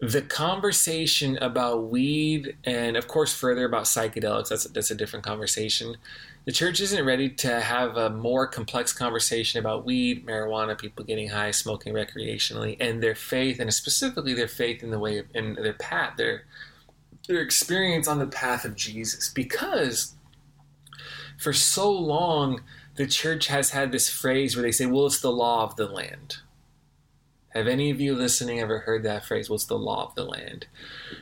the 0.00 0.22
conversation 0.22 1.36
about 1.38 1.90
weed 1.90 2.56
and 2.62 2.96
of 2.96 3.08
course 3.08 3.34
further 3.34 3.64
about 3.64 3.84
psychedelics 3.84 4.48
that's 4.48 4.64
that's 4.64 4.90
a 4.90 4.94
different 4.94 5.24
conversation. 5.24 5.96
The 6.44 6.52
church 6.52 6.80
isn't 6.80 7.04
ready 7.04 7.28
to 7.28 7.60
have 7.60 7.96
a 7.96 8.08
more 8.08 8.46
complex 8.46 8.92
conversation 8.92 9.58
about 9.58 9.84
weed 9.84 10.24
marijuana 10.24 10.78
people 10.78 11.04
getting 11.04 11.28
high 11.28 11.50
smoking 11.50 11.94
recreationally 11.94 12.76
and 12.78 13.02
their 13.02 13.16
faith 13.16 13.58
and 13.58 13.74
specifically 13.74 14.34
their 14.34 14.48
faith 14.48 14.82
in 14.82 14.90
the 14.90 15.00
way 15.00 15.18
of, 15.18 15.26
in 15.34 15.54
their 15.54 15.74
path 15.74 16.16
their 16.16 16.44
their 17.26 17.42
experience 17.42 18.06
on 18.06 18.20
the 18.20 18.26
path 18.26 18.64
of 18.64 18.76
jesus. 18.76 19.28
Because 19.28 20.14
for 21.38 21.52
so 21.52 21.90
long 21.90 22.62
the 22.94 23.06
church 23.06 23.48
has 23.48 23.70
had 23.70 23.90
this 23.90 24.08
phrase 24.08 24.54
where 24.54 24.62
they 24.62 24.72
say 24.72 24.86
well 24.86 25.06
it's 25.06 25.20
the 25.20 25.32
law 25.32 25.64
of 25.64 25.74
the 25.74 25.86
land 25.86 26.38
have 27.58 27.68
any 27.68 27.90
of 27.90 28.00
you 28.00 28.14
listening 28.14 28.60
ever 28.60 28.80
heard 28.80 29.02
that 29.02 29.26
phrase? 29.26 29.50
What's 29.50 29.66
the 29.66 29.78
law 29.78 30.06
of 30.06 30.14
the 30.14 30.24
land? 30.24 30.66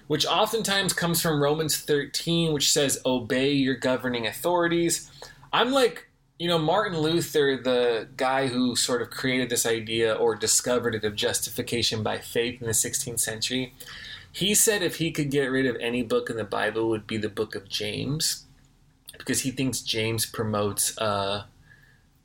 Which 0.06 0.24
oftentimes 0.24 0.92
comes 0.92 1.20
from 1.20 1.42
Romans 1.42 1.76
13, 1.76 2.52
which 2.52 2.72
says, 2.72 3.00
Obey 3.04 3.50
your 3.52 3.74
governing 3.74 4.26
authorities. 4.26 5.10
I'm 5.52 5.72
like, 5.72 6.08
you 6.38 6.48
know, 6.48 6.58
Martin 6.58 6.98
Luther, 6.98 7.56
the 7.56 8.08
guy 8.16 8.48
who 8.48 8.76
sort 8.76 9.02
of 9.02 9.10
created 9.10 9.48
this 9.48 9.66
idea 9.66 10.14
or 10.14 10.34
discovered 10.34 10.94
it 10.94 11.04
of 11.04 11.16
justification 11.16 12.02
by 12.02 12.18
faith 12.18 12.60
in 12.60 12.66
the 12.66 12.72
16th 12.72 13.20
century. 13.20 13.74
He 14.30 14.54
said 14.54 14.82
if 14.82 14.96
he 14.96 15.10
could 15.10 15.30
get 15.30 15.46
rid 15.46 15.64
of 15.64 15.76
any 15.76 16.02
book 16.02 16.28
in 16.28 16.36
the 16.36 16.44
Bible, 16.44 16.82
it 16.82 16.88
would 16.88 17.06
be 17.06 17.16
the 17.16 17.30
book 17.30 17.54
of 17.54 17.68
James, 17.68 18.44
because 19.16 19.40
he 19.40 19.50
thinks 19.50 19.80
James 19.80 20.26
promotes, 20.26 20.96
uh, 20.98 21.44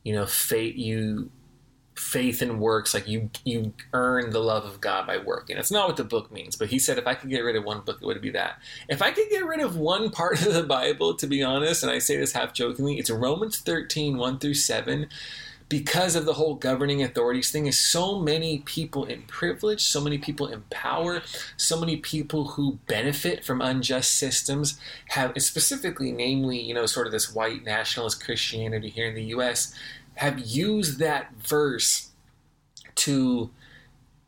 you 0.03 0.13
know, 0.13 0.25
faith. 0.25 0.75
You 0.75 1.31
faith 2.01 2.41
and 2.41 2.59
works 2.59 2.95
like 2.95 3.07
you 3.07 3.29
you 3.45 3.71
earn 3.93 4.31
the 4.31 4.39
love 4.39 4.65
of 4.65 4.81
god 4.81 5.05
by 5.05 5.17
working. 5.17 5.55
That's 5.55 5.71
not 5.71 5.87
what 5.87 5.97
the 5.97 6.03
book 6.03 6.31
means 6.31 6.55
but 6.55 6.69
he 6.69 6.79
said 6.79 6.97
if 6.97 7.05
i 7.05 7.13
could 7.13 7.29
get 7.29 7.41
rid 7.41 7.55
of 7.55 7.63
one 7.63 7.81
book 7.81 7.99
it 8.01 8.05
would 8.05 8.21
be 8.21 8.31
that. 8.31 8.59
If 8.89 9.01
i 9.03 9.11
could 9.11 9.29
get 9.29 9.45
rid 9.45 9.59
of 9.59 9.77
one 9.77 10.09
part 10.09 10.45
of 10.45 10.53
the 10.53 10.63
bible 10.63 11.13
to 11.13 11.27
be 11.27 11.43
honest 11.43 11.83
and 11.83 11.91
i 11.91 11.99
say 11.99 12.17
this 12.17 12.33
half 12.33 12.53
jokingly 12.53 12.97
it's 12.97 13.11
romans 13.11 13.59
13 13.59 14.17
1 14.17 14.39
through 14.39 14.55
7 14.55 15.07
because 15.69 16.17
of 16.17 16.25
the 16.25 16.33
whole 16.33 16.55
governing 16.55 17.01
authorities 17.01 17.49
thing 17.49 17.65
is 17.65 17.79
so 17.79 18.19
many 18.19 18.59
people 18.59 19.05
in 19.05 19.21
privilege 19.21 19.81
so 19.81 20.01
many 20.01 20.17
people 20.17 20.47
in 20.47 20.61
power 20.71 21.21
so 21.55 21.79
many 21.79 21.97
people 21.97 22.49
who 22.49 22.79
benefit 22.87 23.45
from 23.45 23.61
unjust 23.61 24.11
systems 24.17 24.79
have 25.09 25.31
specifically 25.37 26.11
namely 26.11 26.59
you 26.59 26.73
know 26.73 26.85
sort 26.87 27.05
of 27.05 27.13
this 27.13 27.33
white 27.33 27.63
nationalist 27.63 28.23
christianity 28.23 28.89
here 28.89 29.07
in 29.07 29.15
the 29.15 29.23
us 29.23 29.73
have 30.15 30.39
used 30.39 30.99
that 30.99 31.33
verse 31.35 32.09
to 32.95 33.49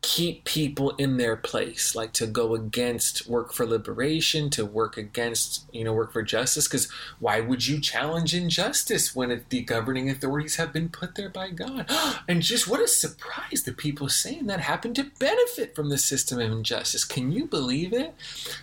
keep 0.04 0.44
people 0.44 0.90
in 0.96 1.16
their 1.16 1.34
place, 1.34 1.94
like 1.94 2.12
to 2.12 2.26
go 2.26 2.54
against 2.54 3.26
work 3.26 3.54
for 3.54 3.64
liberation, 3.64 4.50
to 4.50 4.62
work 4.62 4.98
against, 4.98 5.64
you 5.72 5.82
know, 5.82 5.94
work 5.94 6.12
for 6.12 6.22
justice. 6.22 6.68
Because 6.68 6.92
why 7.20 7.40
would 7.40 7.66
you 7.66 7.80
challenge 7.80 8.34
injustice 8.34 9.16
when 9.16 9.30
it, 9.30 9.48
the 9.48 9.62
governing 9.62 10.10
authorities 10.10 10.56
have 10.56 10.74
been 10.74 10.90
put 10.90 11.14
there 11.14 11.30
by 11.30 11.48
God? 11.50 11.90
And 12.28 12.42
just 12.42 12.68
what 12.68 12.80
a 12.80 12.88
surprise 12.88 13.62
the 13.62 13.72
people 13.72 14.08
saying 14.08 14.46
that 14.46 14.60
happened 14.60 14.96
to 14.96 15.10
benefit 15.18 15.74
from 15.74 15.88
the 15.88 15.98
system 15.98 16.38
of 16.38 16.52
injustice. 16.52 17.04
Can 17.04 17.32
you 17.32 17.46
believe 17.46 17.92
it? 17.92 18.14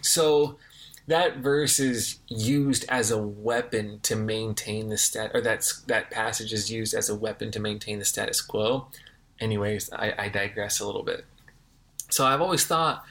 So 0.01 0.57
that 1.11 1.37
verse 1.37 1.77
is 1.77 2.19
used 2.29 2.85
as 2.87 3.11
a 3.11 3.17
weapon 3.17 3.99
to 4.01 4.15
maintain 4.15 4.87
the 4.87 4.97
stat, 4.97 5.31
or 5.33 5.41
that's 5.41 5.81
that 5.81 6.09
passage 6.09 6.53
is 6.53 6.71
used 6.71 6.93
as 6.93 7.09
a 7.09 7.15
weapon 7.15 7.51
to 7.51 7.59
maintain 7.59 7.99
the 7.99 8.05
status 8.05 8.39
quo. 8.39 8.87
Anyways, 9.37 9.91
I, 9.91 10.13
I 10.17 10.29
digress 10.29 10.79
a 10.79 10.85
little 10.85 11.03
bit. 11.03 11.25
So 12.09 12.25
I've 12.25 12.39
always 12.39 12.65
thought 12.65 13.03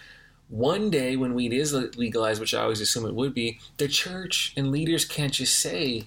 one 0.49 0.89
day 0.89 1.15
when 1.15 1.35
weed 1.35 1.53
is 1.53 1.75
legalized, 1.75 2.41
which 2.41 2.55
I 2.55 2.63
always 2.63 2.81
assume 2.81 3.05
it 3.05 3.15
would 3.15 3.35
be, 3.35 3.61
the 3.77 3.87
church 3.87 4.55
and 4.57 4.73
leaders 4.73 5.05
can't 5.05 5.35
just 5.35 5.59
say, 5.59 6.05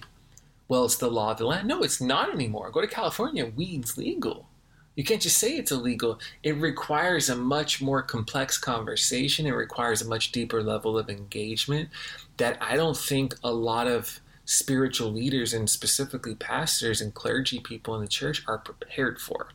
well, 0.66 0.86
it's 0.86 0.96
the 0.96 1.08
law 1.08 1.30
of 1.30 1.38
the 1.38 1.46
land. 1.46 1.68
No, 1.68 1.84
it's 1.84 2.00
not 2.00 2.32
anymore. 2.32 2.70
Go 2.70 2.80
to 2.80 2.88
California, 2.88 3.46
weed's 3.46 3.96
legal. 3.96 4.48
You 4.96 5.04
can't 5.04 5.20
just 5.20 5.38
say 5.38 5.56
it's 5.56 5.72
illegal. 5.72 6.20
It 6.42 6.56
requires 6.56 7.28
a 7.28 7.36
much 7.36 7.82
more 7.82 8.02
complex 8.02 8.58
conversation. 8.58 9.46
It 9.46 9.50
requires 9.50 10.02
a 10.02 10.08
much 10.08 10.30
deeper 10.30 10.62
level 10.62 10.96
of 10.96 11.10
engagement 11.10 11.88
that 12.36 12.56
I 12.60 12.76
don't 12.76 12.96
think 12.96 13.34
a 13.42 13.52
lot 13.52 13.86
of 13.88 14.20
spiritual 14.44 15.10
leaders 15.10 15.52
and 15.52 15.68
specifically 15.68 16.34
pastors 16.34 17.00
and 17.00 17.14
clergy 17.14 17.58
people 17.60 17.94
in 17.96 18.02
the 18.02 18.08
church 18.08 18.42
are 18.46 18.58
prepared 18.58 19.20
for. 19.20 19.48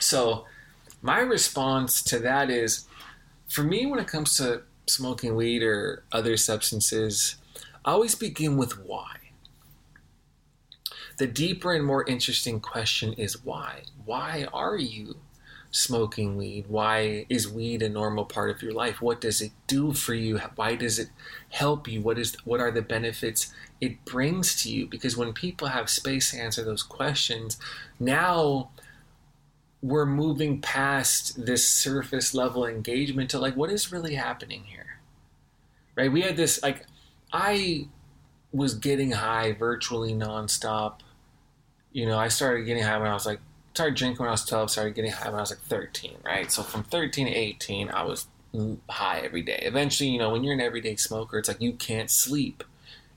So, 0.00 0.44
my 1.00 1.20
response 1.20 2.02
to 2.04 2.18
that 2.20 2.50
is 2.50 2.86
for 3.48 3.62
me, 3.62 3.86
when 3.86 4.00
it 4.00 4.06
comes 4.06 4.36
to 4.38 4.62
smoking 4.86 5.36
weed 5.36 5.62
or 5.62 6.02
other 6.12 6.36
substances, 6.36 7.36
I 7.84 7.92
always 7.92 8.14
begin 8.14 8.56
with 8.56 8.78
why. 8.84 9.16
The 11.16 11.26
deeper 11.26 11.72
and 11.72 11.84
more 11.84 12.04
interesting 12.04 12.60
question 12.60 13.12
is 13.14 13.44
why? 13.44 13.82
Why 14.04 14.48
are 14.52 14.76
you 14.76 15.16
smoking 15.70 16.36
weed? 16.36 16.66
Why 16.68 17.26
is 17.28 17.50
weed 17.50 17.82
a 17.82 17.88
normal 17.88 18.24
part 18.24 18.50
of 18.50 18.62
your 18.62 18.72
life? 18.72 19.00
What 19.00 19.20
does 19.20 19.40
it 19.40 19.52
do 19.66 19.92
for 19.92 20.14
you? 20.14 20.38
Why 20.54 20.76
does 20.76 20.98
it 20.98 21.08
help 21.50 21.88
you? 21.88 22.00
What 22.00 22.18
is 22.18 22.36
what 22.44 22.60
are 22.60 22.70
the 22.70 22.82
benefits 22.82 23.52
it 23.80 24.04
brings 24.04 24.62
to 24.62 24.72
you? 24.72 24.86
Because 24.86 25.16
when 25.16 25.32
people 25.32 25.68
have 25.68 25.90
space 25.90 26.30
to 26.30 26.38
answer 26.38 26.64
those 26.64 26.82
questions, 26.82 27.58
now 27.98 28.70
we're 29.84 30.06
moving 30.06 30.62
past 30.62 31.44
this 31.44 31.68
surface 31.68 32.32
level 32.32 32.66
engagement 32.66 33.28
to 33.30 33.38
like 33.38 33.54
what 33.54 33.70
is 33.70 33.92
really 33.92 34.14
happening 34.14 34.64
here 34.64 34.98
right 35.94 36.10
we 36.10 36.22
had 36.22 36.38
this 36.38 36.62
like 36.62 36.86
i 37.34 37.86
was 38.54 38.74
getting 38.74 39.12
high 39.12 39.52
virtually 39.52 40.12
nonstop 40.12 41.00
you 41.92 42.06
know 42.06 42.18
i 42.18 42.28
started 42.28 42.64
getting 42.64 42.82
high 42.82 42.98
when 42.98 43.08
i 43.08 43.14
was 43.14 43.26
like 43.26 43.40
started 43.74 43.96
drinking 43.96 44.18
when 44.18 44.28
i 44.28 44.32
was 44.32 44.44
12 44.44 44.70
started 44.70 44.94
getting 44.94 45.10
high 45.10 45.28
when 45.28 45.38
i 45.38 45.42
was 45.42 45.50
like 45.50 45.60
13 45.60 46.16
right 46.24 46.50
so 46.50 46.62
from 46.62 46.82
13 46.84 47.26
to 47.26 47.32
18 47.32 47.90
i 47.90 48.02
was 48.02 48.26
high 48.88 49.18
every 49.20 49.42
day 49.42 49.60
eventually 49.62 50.10
you 50.10 50.18
know 50.18 50.30
when 50.30 50.44
you're 50.44 50.54
an 50.54 50.60
everyday 50.60 50.94
smoker 50.94 51.38
it's 51.38 51.48
like 51.48 51.60
you 51.60 51.72
can't 51.72 52.10
sleep 52.10 52.62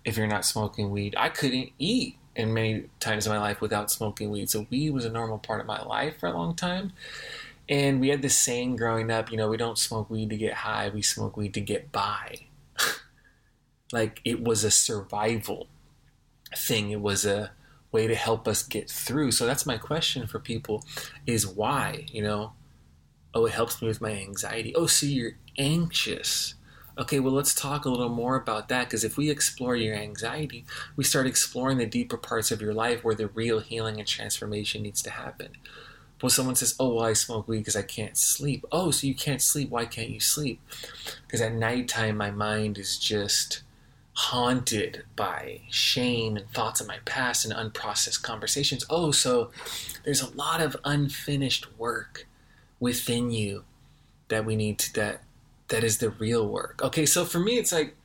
if 0.04 0.18
you're 0.18 0.26
not 0.26 0.44
smoking 0.44 0.90
weed 0.90 1.14
i 1.18 1.30
couldn't 1.30 1.70
eat 1.78 2.18
in 2.38 2.54
many 2.54 2.84
times 3.00 3.26
in 3.26 3.34
my 3.34 3.40
life 3.40 3.60
without 3.60 3.92
smoking 3.92 4.30
weed. 4.30 4.50
So 4.50 4.68
weed 4.70 4.92
was 4.92 5.04
a 5.04 5.10
normal 5.10 5.40
part 5.40 5.60
of 5.60 5.66
my 5.66 5.82
life 5.82 6.20
for 6.20 6.28
a 6.28 6.34
long 6.34 6.56
time. 6.56 6.94
And 7.68 8.00
we 8.00 8.10
had 8.10 8.22
this 8.22 8.38
saying 8.38 8.78
growing 8.78 9.12
up, 9.12 9.32
you 9.32 9.38
know, 9.38 9.50
we 9.50 9.58
don't 9.58 9.78
smoke 9.78 10.10
weed 10.10 10.30
to 10.30 10.38
get 10.38 10.54
high, 10.54 10.90
we 10.90 11.02
smoke 11.02 11.36
weed 11.36 11.54
to 11.56 11.62
get 11.62 11.92
by. 11.92 12.42
like 13.92 14.22
it 14.26 14.44
was 14.44 14.64
a 14.64 14.72
survival 14.72 15.68
thing. 16.56 16.92
It 16.92 17.02
was 17.02 17.26
a 17.26 17.52
way 17.92 18.08
to 18.08 18.16
help 18.16 18.48
us 18.48 18.64
get 18.64 18.90
through. 18.90 19.32
So 19.32 19.46
that's 19.46 19.66
my 19.66 19.78
question 19.78 20.28
for 20.28 20.40
people 20.40 20.84
is 21.26 21.48
why, 21.48 22.06
you 22.12 22.22
know? 22.22 22.54
Oh, 23.34 23.46
it 23.46 23.54
helps 23.54 23.82
me 23.82 23.88
with 23.88 24.02
my 24.02 24.12
anxiety. 24.12 24.76
Oh, 24.76 24.88
so 24.88 25.06
you're 25.06 25.34
anxious 25.58 26.56
Okay, 27.00 27.20
well, 27.20 27.34
let's 27.34 27.54
talk 27.54 27.86
a 27.86 27.90
little 27.90 28.10
more 28.10 28.36
about 28.36 28.70
that 28.70 28.86
because 28.86 29.04
if 29.04 29.18
we 29.18 29.30
explore 29.30 29.76
your 29.76 29.96
anxiety, 29.96 30.66
we 30.96 31.04
start 31.04 31.28
exploring 31.28 31.78
the 31.78 31.86
deeper 31.86 32.18
parts 32.18 32.50
of 32.50 32.60
your 32.60 32.74
life 32.74 33.04
where 33.04 33.14
the 33.14 33.28
real 33.28 33.60
healing 33.60 34.00
and 34.00 34.08
transformation 34.08 34.82
needs 34.82 35.04
to 35.04 35.12
happen. 35.12 35.50
Well, 36.20 36.32
someone 36.32 36.56
says, 36.56 36.74
Oh, 36.80 36.96
well, 36.96 37.06
I 37.06 37.14
smoke 37.14 37.48
weed 37.48 37.60
because 37.60 37.76
I 37.76 37.84
can't 37.84 38.18
sleep. 38.18 38.66
Oh, 38.72 38.90
so 38.90 39.06
you 39.06 39.14
can't 39.14 39.44
sleep. 39.44 39.70
Why 39.70 39.86
can't 39.86 40.10
you 40.10 40.20
sleep? 40.20 40.60
Because 41.28 41.40
at 41.40 41.54
nighttime, 41.54 42.18
my 42.18 42.32
mind 42.32 42.80
is 42.80 42.98
just 42.98 43.62
haunted 44.18 45.04
by 45.16 45.62
shame 45.70 46.36
and 46.38 46.50
thoughts 46.50 46.82
of 46.82 46.88
my 46.88 46.98
past 47.06 47.46
and 47.46 47.54
unprocessed 47.54 48.24
conversations. 48.24 48.84
Oh, 48.90 49.12
so 49.12 49.52
there's 50.06 50.24
a 50.24 50.36
lot 50.36 50.60
of 50.60 50.76
unfinished 50.84 51.68
work 51.78 52.26
within 52.80 53.30
you 53.30 53.64
that 54.30 54.44
we 54.44 54.56
need 54.56 54.80
to, 54.80 54.94
that 54.96 55.22
that 55.68 55.84
is 55.84 56.00
the 56.00 56.10
real 56.10 56.48
work. 56.48 56.82
Okay, 56.84 57.06
so 57.06 57.26
for 57.26 57.38
me, 57.38 57.60
it's 57.60 57.72
like 57.72 57.96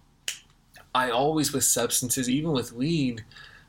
I 0.94 1.08
always 1.08 1.50
with 1.50 1.64
substances, 1.64 2.28
even 2.28 2.52
with 2.52 2.74
weed, 2.74 3.24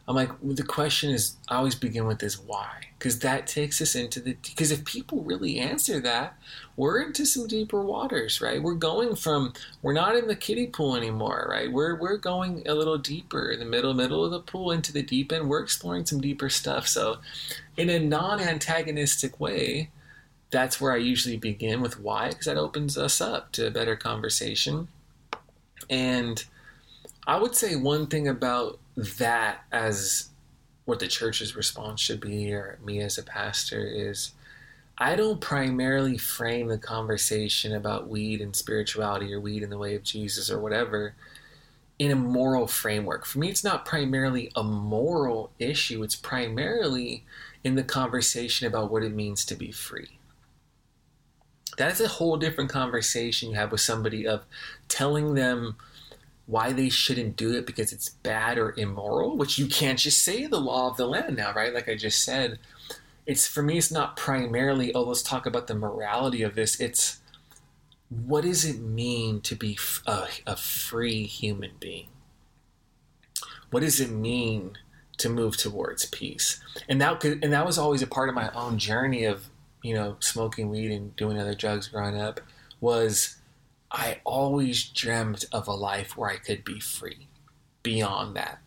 I'm 0.08 0.16
like 0.16 0.32
the 0.42 0.64
question 0.64 1.12
is 1.12 1.38
I 1.48 1.56
always 1.56 1.76
begin 1.76 2.06
with 2.06 2.20
this 2.20 2.38
why 2.38 2.88
because 3.00 3.20
that 3.20 3.48
takes 3.48 3.82
us 3.82 3.96
into 3.96 4.20
the 4.20 4.36
because 4.44 4.72
if 4.72 4.84
people 4.84 5.24
really 5.24 5.60
answer 5.60 6.02
that 6.02 6.38
we're 6.76 7.02
into 7.02 7.26
some 7.26 7.48
deeper 7.48 7.82
waters 7.82 8.42
right? 8.42 8.62
We're 8.62 8.74
going 8.74 9.16
from 9.16 9.54
we're 9.82 9.94
not 9.94 10.16
in 10.16 10.28
the 10.28 10.36
kiddie 10.36 10.68
pool 10.68 10.96
anymore 10.96 11.48
right? 11.50 11.72
We're 11.72 11.96
we're 11.96 12.18
going 12.18 12.68
a 12.68 12.74
little 12.74 12.98
deeper 12.98 13.50
in 13.50 13.60
the 13.60 13.66
middle 13.66 13.94
middle 13.94 14.26
of 14.26 14.32
the 14.32 14.42
pool 14.42 14.72
into 14.72 14.92
the 14.92 15.04
deep 15.04 15.32
end. 15.32 15.48
We're 15.48 15.64
exploring 15.64 16.06
some 16.06 16.20
deeper 16.20 16.50
stuff. 16.50 16.88
So 16.88 17.20
in 17.78 17.90
a 17.90 18.00
non-antagonistic 18.00 19.40
way 19.40 19.90
that's 20.54 20.80
where 20.80 20.94
I 20.94 20.98
usually 20.98 21.36
begin 21.36 21.82
with 21.82 22.00
why, 22.00 22.30
because 22.30 22.46
that 22.46 22.58
opens 22.58 22.96
us 22.96 23.20
up 23.20 23.52
to 23.54 23.68
a 23.68 23.72
better 23.72 23.96
conversation. 23.96 24.88
And 25.90 26.46
I 27.26 27.38
would 27.38 27.56
say 27.56 27.76
one 27.76 28.06
thing 28.06 28.28
about 28.28 28.80
that 28.96 29.64
as 29.72 30.30
what 30.86 31.00
the 31.00 31.08
church's 31.08 31.56
response 31.56 32.02
should 32.02 32.20
be, 32.20 32.54
or 32.54 32.78
me 32.84 33.00
as 33.02 33.18
a 33.18 33.24
pastor, 33.24 33.86
is 33.86 34.32
I 34.98 35.16
don't 35.16 35.42
primarily 35.42 36.18
frame 36.18 36.68
the 36.68 36.78
conversation 36.78 37.74
about 37.74 38.10
weed 38.10 38.42
and 38.42 38.56
spirituality 38.56 39.34
or 39.34 39.40
weed 39.40 39.64
in 39.64 39.70
the 39.70 39.78
way 39.78 39.96
of 39.96 40.04
Jesus 40.04 40.52
or 40.52 40.60
whatever 40.60 41.16
in 41.98 42.12
a 42.12 42.16
moral 42.16 42.68
framework. 42.68 43.26
For 43.26 43.40
me, 43.40 43.50
it's 43.50 43.64
not 43.64 43.86
primarily 43.86 44.52
a 44.56 44.64
moral 44.64 45.52
issue, 45.58 46.04
it's 46.04 46.16
primarily 46.16 47.24
in 47.64 47.76
the 47.76 47.84
conversation 47.84 48.68
about 48.68 48.92
what 48.92 49.04
it 49.04 49.14
means 49.14 49.46
to 49.46 49.56
be 49.56 49.72
free 49.72 50.20
that 51.78 51.92
is 51.92 52.02
a 52.02 52.08
whole 52.08 52.38
different 52.38 52.70
conversation 52.70 53.50
you 53.50 53.56
have 53.56 53.72
with 53.72 53.82
somebody 53.82 54.28
of 54.28 54.44
telling 54.88 55.34
them 55.34 55.76
why 56.46 56.74
they 56.74 56.90
shouldn't 56.90 57.36
do 57.36 57.56
it 57.56 57.66
because 57.66 57.94
it's 57.94 58.10
bad 58.10 58.58
or 58.58 58.74
immoral, 58.78 59.38
which 59.38 59.58
you 59.58 59.68
can't 59.68 60.00
just 60.00 60.24
say 60.24 60.46
the 60.46 60.60
law 60.60 60.90
of 60.90 60.98
the 60.98 61.08
land 61.08 61.38
now, 61.38 61.54
right? 61.54 61.74
Like 61.74 61.88
I 61.88 61.96
just 61.96 62.24
said, 62.24 62.60
it's 63.26 63.48
for 63.48 63.64
me, 63.64 63.78
it's 63.78 63.92
not 63.92 64.18
primarily, 64.18 64.94
oh, 64.94 65.04
let's 65.04 65.24
talk 65.24 65.46
about 65.46 65.68
the 65.68 65.76
morality 65.76 66.44
of 66.44 66.56
this. 66.56 66.80
It's 66.80 67.20
what 68.10 68.44
does 68.44 68.66
it 68.66 68.80
mean 68.80 69.42
to 69.42 69.56
be 69.56 69.78
a, 70.06 70.28
a 70.46 70.56
free 70.56 71.26
human 71.26 71.72
being? 71.80 72.10
What 73.72 73.80
does 73.80 74.00
it 74.00 74.12
mean 74.12 74.78
to 75.18 75.30
move 75.30 75.58
towards 75.58 76.06
peace? 76.06 76.62
And 76.88 77.02
that 77.02 77.24
and 77.24 77.54
that 77.54 77.66
was 77.66 77.78
always 77.78 78.02
a 78.02 78.08
part 78.08 78.30
of 78.30 78.36
my 78.36 78.52
own 78.52 78.78
journey 78.78 79.24
of 79.24 79.50
you 79.84 79.94
know, 79.94 80.16
smoking 80.20 80.70
weed 80.70 80.92
and 80.92 81.16
doing 81.16 81.38
other 81.38 81.54
drugs 81.54 81.90
growing 81.90 82.20
up 82.20 82.40
was 82.80 83.36
I 83.94 84.22
always 84.24 84.84
dreamt 84.84 85.46
of 85.52 85.68
a 85.68 85.74
life 85.74 86.18
where 86.18 86.32
I 86.32 86.38
could 86.38 86.66
be 86.66 86.80
free 86.80 87.28
beyond 87.84 88.36
that. 88.36 88.60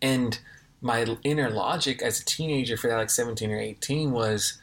And 0.00 0.38
my 0.80 1.04
inner 1.22 1.50
logic 1.50 2.00
as 2.02 2.20
a 2.20 2.24
teenager 2.24 2.76
for 2.76 2.88
that 2.88 2.96
like 2.96 3.10
17 3.10 3.50
or 3.50 3.58
18 3.58 4.12
was 4.12 4.58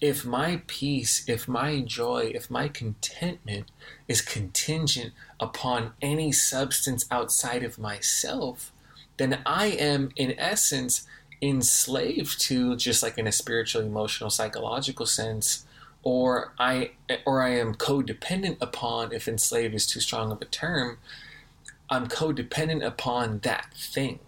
if 0.00 0.24
my 0.24 0.62
peace, 0.66 1.24
if 1.28 1.46
my 1.46 1.80
joy, 1.80 2.32
if 2.34 2.50
my 2.50 2.68
contentment 2.68 3.70
is 4.08 4.20
contingent 4.20 5.12
upon 5.38 5.92
any 6.02 6.32
substance 6.32 7.06
outside 7.10 7.62
of 7.62 7.78
myself, 7.78 8.72
then 9.16 9.40
I 9.46 9.66
am 9.66 10.10
in 10.16 10.38
essence 10.38 11.06
enslaved 11.40 12.40
to 12.42 12.76
just 12.76 13.02
like 13.02 13.18
in 13.18 13.26
a 13.26 13.32
spiritual 13.32 13.82
emotional 13.82 14.30
psychological 14.30 15.06
sense 15.06 15.63
or 16.04 16.52
i 16.58 16.90
or 17.26 17.42
i 17.42 17.50
am 17.50 17.74
codependent 17.74 18.56
upon 18.60 19.12
if 19.12 19.26
enslaved 19.26 19.74
is 19.74 19.86
too 19.86 20.00
strong 20.00 20.30
of 20.30 20.40
a 20.40 20.46
term 20.46 20.98
i'm 21.90 22.06
codependent 22.06 22.84
upon 22.84 23.40
that 23.40 23.72
thing 23.74 24.18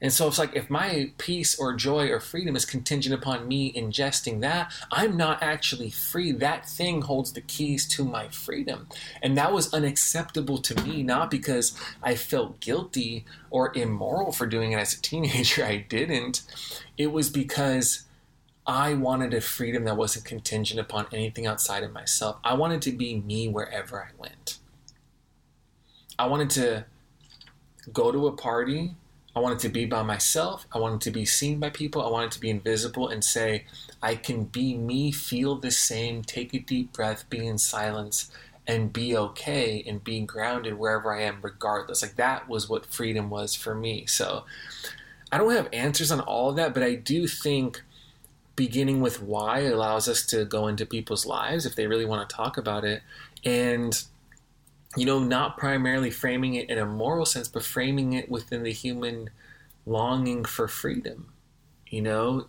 And 0.00 0.12
so 0.12 0.28
it's 0.28 0.38
like 0.38 0.54
if 0.54 0.68
my 0.68 1.12
peace 1.16 1.58
or 1.58 1.72
joy 1.72 2.10
or 2.10 2.20
freedom 2.20 2.56
is 2.56 2.66
contingent 2.66 3.14
upon 3.14 3.48
me 3.48 3.72
ingesting 3.72 4.42
that, 4.42 4.70
I'm 4.92 5.16
not 5.16 5.42
actually 5.42 5.88
free. 5.88 6.30
That 6.30 6.68
thing 6.68 7.00
holds 7.00 7.32
the 7.32 7.40
keys 7.40 7.88
to 7.88 8.04
my 8.04 8.28
freedom. 8.28 8.88
And 9.22 9.34
that 9.38 9.54
was 9.54 9.72
unacceptable 9.72 10.58
to 10.58 10.82
me, 10.84 11.02
not 11.02 11.30
because 11.30 11.74
I 12.02 12.16
felt 12.16 12.60
guilty 12.60 13.24
or 13.48 13.72
immoral 13.74 14.32
for 14.32 14.46
doing 14.46 14.72
it 14.72 14.78
as 14.78 14.92
a 14.92 15.00
teenager. 15.00 15.64
I 15.74 15.78
didn't. 15.78 16.42
It 16.98 17.10
was 17.10 17.30
because 17.30 18.04
I 18.66 18.94
wanted 18.94 19.34
a 19.34 19.40
freedom 19.40 19.84
that 19.84 19.96
wasn't 19.96 20.24
contingent 20.24 20.80
upon 20.80 21.06
anything 21.12 21.46
outside 21.46 21.82
of 21.82 21.92
myself. 21.92 22.38
I 22.42 22.54
wanted 22.54 22.82
to 22.82 22.92
be 22.92 23.20
me 23.20 23.48
wherever 23.48 24.02
I 24.02 24.08
went. 24.16 24.58
I 26.18 26.26
wanted 26.26 26.50
to 26.50 26.86
go 27.92 28.10
to 28.10 28.26
a 28.26 28.32
party 28.32 28.94
I 29.36 29.40
wanted 29.40 29.58
to 29.60 29.68
be 29.68 29.84
by 29.84 30.02
myself. 30.02 30.66
I 30.72 30.78
wanted 30.78 31.00
to 31.02 31.10
be 31.10 31.24
seen 31.24 31.58
by 31.58 31.70
people. 31.70 32.02
I 32.02 32.10
wanted 32.10 32.30
to 32.32 32.40
be 32.40 32.50
invisible 32.50 33.08
and 33.08 33.24
say, 33.24 33.64
I 34.00 34.14
can 34.14 34.44
be 34.44 34.76
me, 34.76 35.10
feel 35.10 35.56
the 35.56 35.72
same, 35.72 36.22
take 36.22 36.54
a 36.54 36.60
deep 36.60 36.92
breath, 36.92 37.28
be 37.28 37.44
in 37.44 37.58
silence, 37.58 38.30
and 38.66 38.92
be 38.92 39.16
okay 39.16 39.82
and 39.86 40.04
be 40.04 40.20
grounded 40.20 40.78
wherever 40.78 41.12
I 41.12 41.22
am, 41.22 41.40
regardless. 41.42 42.02
Like 42.02 42.14
that 42.14 42.48
was 42.48 42.68
what 42.68 42.86
freedom 42.86 43.28
was 43.28 43.56
for 43.56 43.74
me. 43.74 44.06
So 44.06 44.44
I 45.32 45.38
don't 45.38 45.50
have 45.50 45.68
answers 45.72 46.12
on 46.12 46.20
all 46.20 46.50
of 46.50 46.56
that, 46.56 46.72
but 46.72 46.84
I 46.84 46.94
do 46.94 47.26
think 47.26 47.82
beginning 48.56 49.00
with 49.00 49.20
why 49.22 49.60
allows 49.60 50.08
us 50.08 50.24
to 50.26 50.44
go 50.44 50.68
into 50.68 50.86
people's 50.86 51.26
lives 51.26 51.66
if 51.66 51.74
they 51.74 51.86
really 51.86 52.04
want 52.04 52.28
to 52.28 52.36
talk 52.36 52.56
about 52.56 52.84
it. 52.84 53.02
And 53.44 54.02
you 54.96 55.04
know, 55.04 55.18
not 55.18 55.58
primarily 55.58 56.10
framing 56.10 56.54
it 56.54 56.70
in 56.70 56.78
a 56.78 56.86
moral 56.86 57.26
sense, 57.26 57.48
but 57.48 57.64
framing 57.64 58.12
it 58.12 58.30
within 58.30 58.62
the 58.62 58.72
human 58.72 59.30
longing 59.86 60.44
for 60.44 60.68
freedom. 60.68 61.32
You 61.88 62.02
know, 62.02 62.46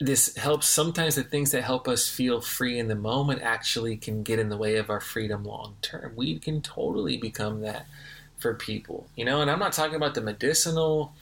this 0.00 0.36
helps 0.36 0.68
sometimes 0.68 1.16
the 1.16 1.22
things 1.22 1.50
that 1.50 1.64
help 1.64 1.88
us 1.88 2.08
feel 2.08 2.40
free 2.40 2.78
in 2.78 2.88
the 2.88 2.94
moment 2.94 3.42
actually 3.42 3.96
can 3.96 4.22
get 4.22 4.38
in 4.38 4.48
the 4.48 4.56
way 4.56 4.76
of 4.76 4.90
our 4.90 5.00
freedom 5.00 5.44
long 5.44 5.76
term. 5.82 6.12
We 6.16 6.38
can 6.38 6.62
totally 6.62 7.16
become 7.16 7.60
that 7.62 7.86
for 8.38 8.54
people, 8.54 9.08
you 9.16 9.24
know, 9.24 9.40
and 9.40 9.50
I'm 9.50 9.58
not 9.58 9.72
talking 9.72 9.96
about 9.96 10.14
the 10.14 10.20
medicinal, 10.20 11.12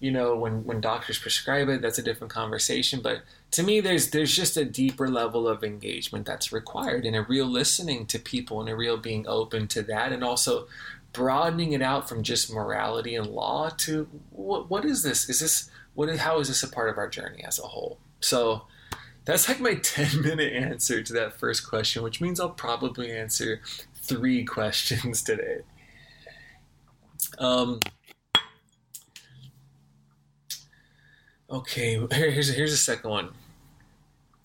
you 0.00 0.12
know, 0.12 0.36
when, 0.36 0.64
when 0.64 0.80
doctors 0.80 1.18
prescribe 1.18 1.68
it, 1.68 1.82
that's 1.82 1.98
a 1.98 2.02
different 2.02 2.32
conversation, 2.32 3.00
but 3.02 3.22
to 3.50 3.62
me 3.62 3.80
there's 3.80 4.10
there's 4.10 4.34
just 4.34 4.56
a 4.56 4.64
deeper 4.64 5.08
level 5.08 5.48
of 5.48 5.64
engagement 5.64 6.26
that's 6.26 6.52
required 6.52 7.04
and 7.04 7.16
a 7.16 7.22
real 7.22 7.46
listening 7.46 8.06
to 8.06 8.18
people 8.18 8.60
and 8.60 8.68
a 8.68 8.76
real 8.76 8.96
being 8.96 9.26
open 9.26 9.66
to 9.68 9.82
that 9.82 10.12
and 10.12 10.22
also 10.22 10.66
broadening 11.12 11.72
it 11.72 11.82
out 11.82 12.08
from 12.08 12.22
just 12.22 12.52
morality 12.52 13.14
and 13.14 13.26
law 13.26 13.70
to 13.70 14.06
what 14.30 14.68
what 14.70 14.84
is 14.84 15.02
this? 15.02 15.28
Is 15.28 15.40
this 15.40 15.70
what 15.94 16.14
how 16.16 16.40
is 16.40 16.48
this 16.48 16.62
a 16.62 16.68
part 16.68 16.90
of 16.90 16.98
our 16.98 17.08
journey 17.08 17.42
as 17.42 17.58
a 17.58 17.62
whole? 17.62 17.98
So 18.20 18.62
that's 19.24 19.48
like 19.48 19.60
my 19.60 19.74
10 19.82 20.22
minute 20.22 20.52
answer 20.52 21.02
to 21.02 21.12
that 21.14 21.38
first 21.38 21.68
question 21.68 22.02
which 22.02 22.20
means 22.20 22.40
i'll 22.40 22.48
probably 22.50 23.10
answer 23.10 23.60
three 23.94 24.44
questions 24.56 25.22
today. 25.22 25.60
Um 27.38 27.80
Okay, 31.50 31.98
here's 32.12 32.48
here's 32.48 32.72
a 32.72 32.76
second 32.78 33.10
one. 33.10 33.30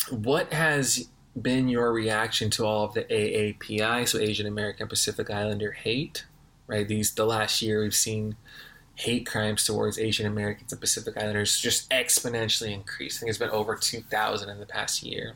What 0.10 0.54
has 0.54 1.10
been 1.40 1.68
your 1.68 1.92
reaction 1.92 2.50
to 2.52 2.66
all 2.66 2.86
of 2.86 2.94
the 2.94 3.04
AAPI, 3.04 4.08
so 4.08 4.20
Asian 4.20 4.48
American 4.48 4.88
Pacific 4.88 5.30
Islander 5.30 5.72
hate? 5.72 6.26
Right, 6.68 6.88
these 6.88 7.14
the 7.14 7.26
last 7.26 7.62
year 7.62 7.82
we've 7.82 7.96
seen 7.96 8.38
hate 8.96 9.26
crimes 9.26 9.66
towards 9.66 10.00
Asian 10.00 10.26
Americans 10.26 10.72
and 10.72 10.80
Pacific 10.80 11.18
Islanders 11.18 11.60
just 11.60 11.90
exponentially 11.90 12.72
increase. 12.72 13.18
I 13.18 13.20
think 13.22 13.30
it's 13.30 13.40
been 13.40 13.50
over 13.50 13.76
2,000 13.76 14.50
in 14.50 14.60
the 14.60 14.66
past 14.66 15.02
year. 15.04 15.34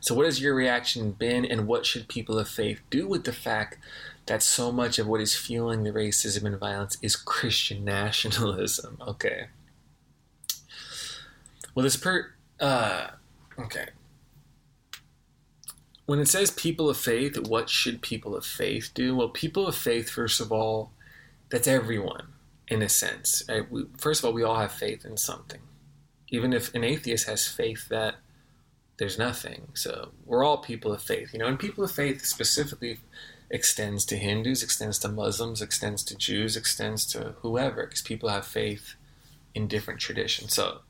So, 0.00 0.14
what 0.14 0.24
has 0.24 0.40
your 0.40 0.54
reaction 0.54 1.12
been, 1.12 1.44
and 1.44 1.66
what 1.66 1.86
should 1.86 2.08
people 2.08 2.38
of 2.38 2.48
faith 2.48 2.80
do 2.90 3.06
with 3.06 3.24
the 3.24 3.32
fact 3.32 3.78
that 4.26 4.42
so 4.42 4.72
much 4.72 4.98
of 4.98 5.06
what 5.06 5.20
is 5.20 5.36
fueling 5.36 5.84
the 5.84 5.92
racism 5.92 6.44
and 6.44 6.58
violence 6.58 6.98
is 7.02 7.14
Christian 7.14 7.84
nationalism? 7.84 8.98
Okay. 9.06 9.46
Well, 11.76 11.82
this 11.82 11.96
per 11.96 12.32
uh, 12.58 13.08
okay. 13.58 13.88
When 16.06 16.20
it 16.20 16.28
says 16.28 16.50
people 16.50 16.88
of 16.88 16.96
faith, 16.96 17.36
what 17.36 17.68
should 17.68 18.00
people 18.00 18.34
of 18.34 18.46
faith 18.46 18.92
do? 18.94 19.14
Well, 19.14 19.28
people 19.28 19.66
of 19.66 19.76
faith, 19.76 20.08
first 20.08 20.40
of 20.40 20.50
all, 20.50 20.92
that's 21.50 21.68
everyone 21.68 22.28
in 22.66 22.80
a 22.80 22.88
sense. 22.88 23.42
Right? 23.46 23.70
We, 23.70 23.84
first 23.98 24.20
of 24.20 24.24
all, 24.24 24.32
we 24.32 24.42
all 24.42 24.58
have 24.58 24.72
faith 24.72 25.04
in 25.04 25.18
something, 25.18 25.60
even 26.30 26.54
if 26.54 26.74
an 26.74 26.82
atheist 26.82 27.28
has 27.28 27.46
faith 27.46 27.90
that 27.90 28.14
there's 28.96 29.18
nothing. 29.18 29.68
So 29.74 30.12
we're 30.24 30.44
all 30.44 30.58
people 30.58 30.94
of 30.94 31.02
faith, 31.02 31.34
you 31.34 31.40
know. 31.40 31.46
And 31.46 31.58
people 31.58 31.84
of 31.84 31.92
faith 31.92 32.24
specifically 32.24 33.00
extends 33.50 34.06
to 34.06 34.16
Hindus, 34.16 34.62
extends 34.62 34.98
to 35.00 35.08
Muslims, 35.08 35.60
extends 35.60 36.02
to 36.04 36.16
Jews, 36.16 36.56
extends 36.56 37.04
to 37.08 37.34
whoever, 37.42 37.84
because 37.84 38.00
people 38.00 38.30
have 38.30 38.46
faith 38.46 38.94
in 39.54 39.68
different 39.68 40.00
traditions. 40.00 40.54
So 40.54 40.80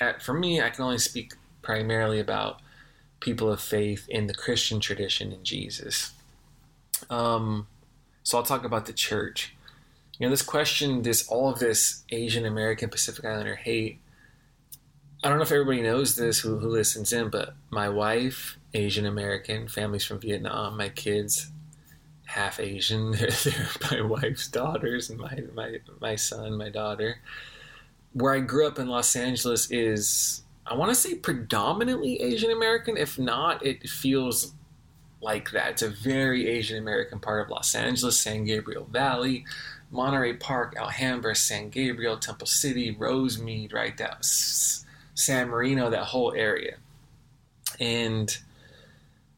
at, 0.00 0.22
for 0.22 0.34
me, 0.34 0.60
I 0.60 0.70
can 0.70 0.84
only 0.84 0.98
speak 0.98 1.34
primarily 1.62 2.18
about 2.18 2.60
people 3.20 3.52
of 3.52 3.60
faith 3.60 4.08
in 4.08 4.26
the 4.26 4.34
Christian 4.34 4.80
tradition 4.80 5.30
in 5.30 5.44
Jesus. 5.44 6.12
Um, 7.10 7.66
so 8.22 8.38
I'll 8.38 8.44
talk 8.44 8.64
about 8.64 8.86
the 8.86 8.92
church. 8.92 9.54
You 10.18 10.26
know, 10.26 10.30
this 10.30 10.42
question, 10.42 11.02
this 11.02 11.28
all 11.28 11.50
of 11.50 11.58
this 11.58 12.02
Asian 12.10 12.44
American 12.44 12.88
Pacific 12.88 13.24
Islander 13.24 13.56
hate. 13.56 14.00
I 15.22 15.28
don't 15.28 15.36
know 15.36 15.44
if 15.44 15.52
everybody 15.52 15.82
knows 15.82 16.16
this 16.16 16.40
who, 16.40 16.58
who 16.58 16.68
listens 16.68 17.12
in, 17.12 17.28
but 17.28 17.54
my 17.70 17.88
wife, 17.88 18.58
Asian 18.72 19.04
American, 19.04 19.68
family's 19.68 20.04
from 20.04 20.20
Vietnam. 20.20 20.78
My 20.78 20.88
kids, 20.88 21.50
half 22.24 22.58
Asian. 22.58 23.12
They're, 23.18 23.30
they're 23.30 23.68
my 23.90 24.00
wife's 24.00 24.48
daughters, 24.48 25.10
and 25.10 25.18
my 25.18 25.42
my 25.54 25.78
my 26.00 26.16
son, 26.16 26.56
my 26.56 26.70
daughter 26.70 27.18
where 28.12 28.34
I 28.34 28.40
grew 28.40 28.66
up 28.66 28.78
in 28.78 28.88
Los 28.88 29.14
Angeles 29.14 29.70
is 29.70 30.42
I 30.66 30.74
want 30.74 30.90
to 30.90 30.94
say 30.94 31.16
predominantly 31.16 32.20
Asian 32.20 32.50
American. 32.52 32.96
If 32.96 33.18
not, 33.18 33.64
it 33.64 33.88
feels 33.88 34.52
like 35.20 35.50
that. 35.50 35.70
It's 35.72 35.82
a 35.82 35.90
very 35.90 36.48
Asian 36.48 36.78
American 36.78 37.18
part 37.18 37.44
of 37.44 37.50
Los 37.50 37.74
Angeles, 37.74 38.18
San 38.18 38.44
Gabriel 38.44 38.86
Valley, 38.90 39.44
Monterey 39.90 40.34
Park, 40.34 40.76
Alhambra, 40.78 41.34
San 41.34 41.70
Gabriel, 41.70 42.16
Temple 42.16 42.46
City, 42.46 42.94
Rosemead, 42.94 43.72
right? 43.72 43.96
That 43.96 44.24
San 44.24 45.48
Marino, 45.48 45.90
that 45.90 46.04
whole 46.04 46.32
area. 46.32 46.76
And 47.80 48.36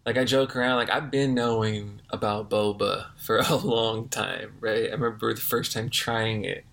like 0.05 0.19
I 0.19 0.25
joke 0.25 0.55
around, 0.55 0.77
like 0.77 0.91
I've 0.91 1.11
been 1.11 1.35
knowing 1.35 2.03
about 2.11 2.51
boba 2.51 3.07
for 3.17 3.39
a 3.49 3.57
long 3.57 4.09
time, 4.09 4.55
right? 4.61 4.89
I 4.89 4.93
remember 4.93 5.33
the 5.33 5.41
first 5.41 5.73
time 5.73 5.89
trying 5.89 6.45
it 6.45 6.65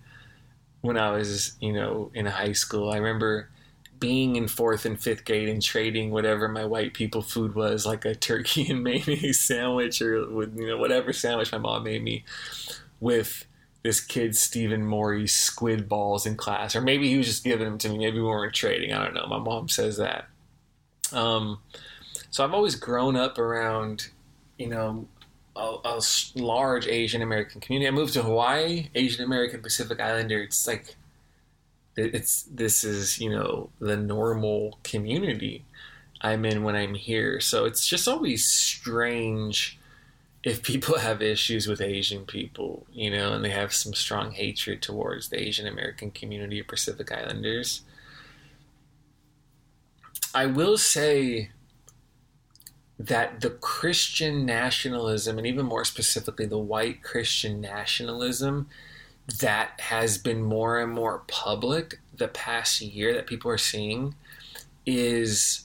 when 0.80 0.96
I 0.96 1.10
was, 1.10 1.56
you 1.60 1.72
know, 1.72 2.10
in 2.14 2.26
high 2.26 2.52
school. 2.52 2.90
I 2.90 2.96
remember 2.96 3.48
being 3.98 4.36
in 4.36 4.48
fourth 4.48 4.86
and 4.86 4.98
fifth 4.98 5.26
grade 5.26 5.48
and 5.48 5.62
trading 5.62 6.10
whatever 6.10 6.48
my 6.48 6.64
white 6.64 6.94
people 6.94 7.20
food 7.20 7.54
was, 7.54 7.84
like 7.84 8.04
a 8.04 8.14
turkey 8.14 8.66
and 8.70 8.82
mayonnaise 8.82 9.40
sandwich 9.40 10.00
or 10.00 10.28
with 10.28 10.56
you 10.56 10.66
know 10.66 10.78
whatever 10.78 11.12
sandwich 11.12 11.52
my 11.52 11.58
mom 11.58 11.84
made 11.84 12.02
me, 12.02 12.24
with 12.98 13.44
this 13.82 14.00
kid 14.00 14.36
Stephen 14.36 14.84
Morey's 14.84 15.34
squid 15.34 15.88
balls 15.88 16.26
in 16.26 16.36
class, 16.36 16.74
or 16.74 16.80
maybe 16.80 17.08
he 17.08 17.16
was 17.16 17.26
just 17.26 17.44
giving 17.44 17.66
them 17.66 17.78
to 17.78 17.88
me. 17.88 17.98
Maybe 17.98 18.18
we 18.18 18.24
weren't 18.24 18.54
trading. 18.54 18.92
I 18.92 19.04
don't 19.04 19.14
know. 19.14 19.26
My 19.26 19.38
mom 19.38 19.68
says 19.68 19.96
that. 19.98 20.28
Um, 21.12 21.60
so 22.30 22.44
I've 22.44 22.54
always 22.54 22.76
grown 22.76 23.16
up 23.16 23.38
around, 23.38 24.08
you 24.58 24.68
know, 24.68 25.08
a, 25.56 25.76
a 25.84 26.00
large 26.34 26.86
Asian 26.86 27.22
American 27.22 27.60
community. 27.60 27.88
I 27.88 27.90
moved 27.92 28.14
to 28.14 28.22
Hawaii, 28.22 28.88
Asian 28.94 29.24
American 29.24 29.62
Pacific 29.62 30.00
Islander. 30.00 30.42
It's 30.42 30.66
like 30.66 30.96
it's 31.96 32.42
this 32.44 32.84
is 32.84 33.20
you 33.20 33.30
know 33.30 33.70
the 33.78 33.96
normal 33.96 34.78
community 34.82 35.64
I'm 36.20 36.44
in 36.44 36.62
when 36.62 36.76
I'm 36.76 36.94
here. 36.94 37.40
So 37.40 37.64
it's 37.64 37.86
just 37.86 38.06
always 38.06 38.44
strange 38.44 39.78
if 40.42 40.62
people 40.62 40.98
have 41.00 41.22
issues 41.22 41.66
with 41.66 41.80
Asian 41.80 42.24
people, 42.24 42.86
you 42.92 43.10
know, 43.10 43.32
and 43.32 43.44
they 43.44 43.50
have 43.50 43.72
some 43.72 43.94
strong 43.94 44.32
hatred 44.32 44.82
towards 44.82 45.28
the 45.28 45.40
Asian 45.40 45.66
American 45.66 46.10
community 46.10 46.60
of 46.60 46.68
Pacific 46.68 47.10
Islanders. 47.10 47.82
I 50.34 50.46
will 50.46 50.78
say 50.78 51.50
that 53.00 53.40
the 53.40 53.48
Christian 53.48 54.44
nationalism, 54.44 55.38
and 55.38 55.46
even 55.46 55.64
more 55.64 55.86
specifically, 55.86 56.44
the 56.44 56.58
white 56.58 57.02
Christian 57.02 57.58
nationalism 57.58 58.68
that 59.40 59.80
has 59.80 60.18
been 60.18 60.42
more 60.42 60.78
and 60.78 60.92
more 60.92 61.22
public 61.26 62.00
the 62.14 62.28
past 62.28 62.82
year 62.82 63.14
that 63.14 63.26
people 63.26 63.50
are 63.50 63.56
seeing 63.56 64.14
is 64.84 65.64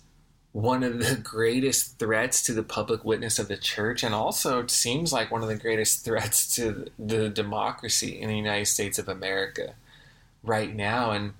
one 0.53 0.81
of 0.81 0.99
the 0.99 1.15
greatest 1.23 1.99
threats 1.99 2.41
to 2.43 2.53
the 2.53 2.63
public 2.63 3.03
witness 3.03 3.37
of 3.37 3.49
the 3.49 3.57
church, 3.57 4.01
and 4.01 4.15
also 4.15 4.61
it 4.61 4.71
seems 4.71 5.11
like 5.11 5.29
one 5.29 5.41
of 5.41 5.49
the 5.49 5.57
greatest 5.57 6.05
threats 6.05 6.55
to 6.55 6.85
the 6.97 7.27
democracy 7.27 8.17
in 8.17 8.29
the 8.29 8.37
United 8.37 8.67
States 8.67 8.97
of 8.97 9.09
America 9.09 9.73
right 10.41 10.73
now. 10.73 11.11
And 11.11 11.33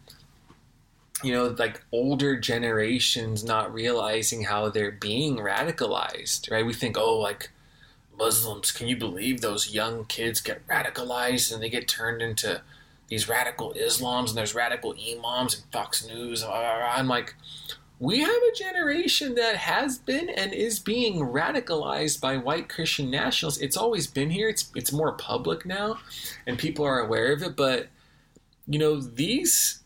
you 1.24 1.34
know 1.34 1.48
like 1.58 1.84
older 1.92 2.38
generations 2.38 3.44
not 3.44 3.74
realizing 3.74 4.44
how 4.44 4.70
they're 4.70 4.92
being 4.92 5.38
radicalized 5.38 6.52
right 6.52 6.66
we 6.66 6.74
think 6.74 6.98
oh 6.98 7.18
like 7.18 7.52
muslims 8.18 8.72
can 8.72 8.88
you 8.88 8.98
believe 8.98 9.42
those 9.42 9.74
young 9.74 10.06
kids 10.06 10.42
get 10.42 10.66
radicalized 10.68 11.54
and 11.54 11.62
they 11.62 11.70
get 11.70 11.88
turned 11.88 12.22
into 12.22 12.62
these 13.08 13.30
radical 13.30 13.74
islams 13.74 14.30
and 14.30 14.38
there's 14.38 14.56
radical 14.56 14.94
imams 14.94 15.56
and 15.56 15.72
fox 15.72 16.06
news 16.08 16.44
i'm 16.44 17.08
like 17.08 17.36
we 18.00 18.20
have 18.20 18.30
a 18.30 18.56
generation 18.56 19.36
that 19.36 19.56
has 19.56 19.98
been 19.98 20.30
and 20.30 20.54
is 20.54 20.80
being 20.80 21.20
radicalized 21.20 22.20
by 22.20 22.36
white 22.38 22.68
Christian 22.68 23.10
nationalists. 23.10 23.62
It's 23.62 23.78
always 23.78 24.06
been 24.06 24.30
here. 24.30 24.50
It's 24.50 24.70
it's 24.76 24.92
more 24.92 25.14
public 25.14 25.66
now, 25.66 26.00
and 26.46 26.60
people 26.60 26.84
are 26.84 27.00
aware 27.00 27.32
of 27.32 27.42
it. 27.42 27.56
But 27.56 27.88
you 28.68 28.80
know, 28.80 29.00
these 29.00 29.82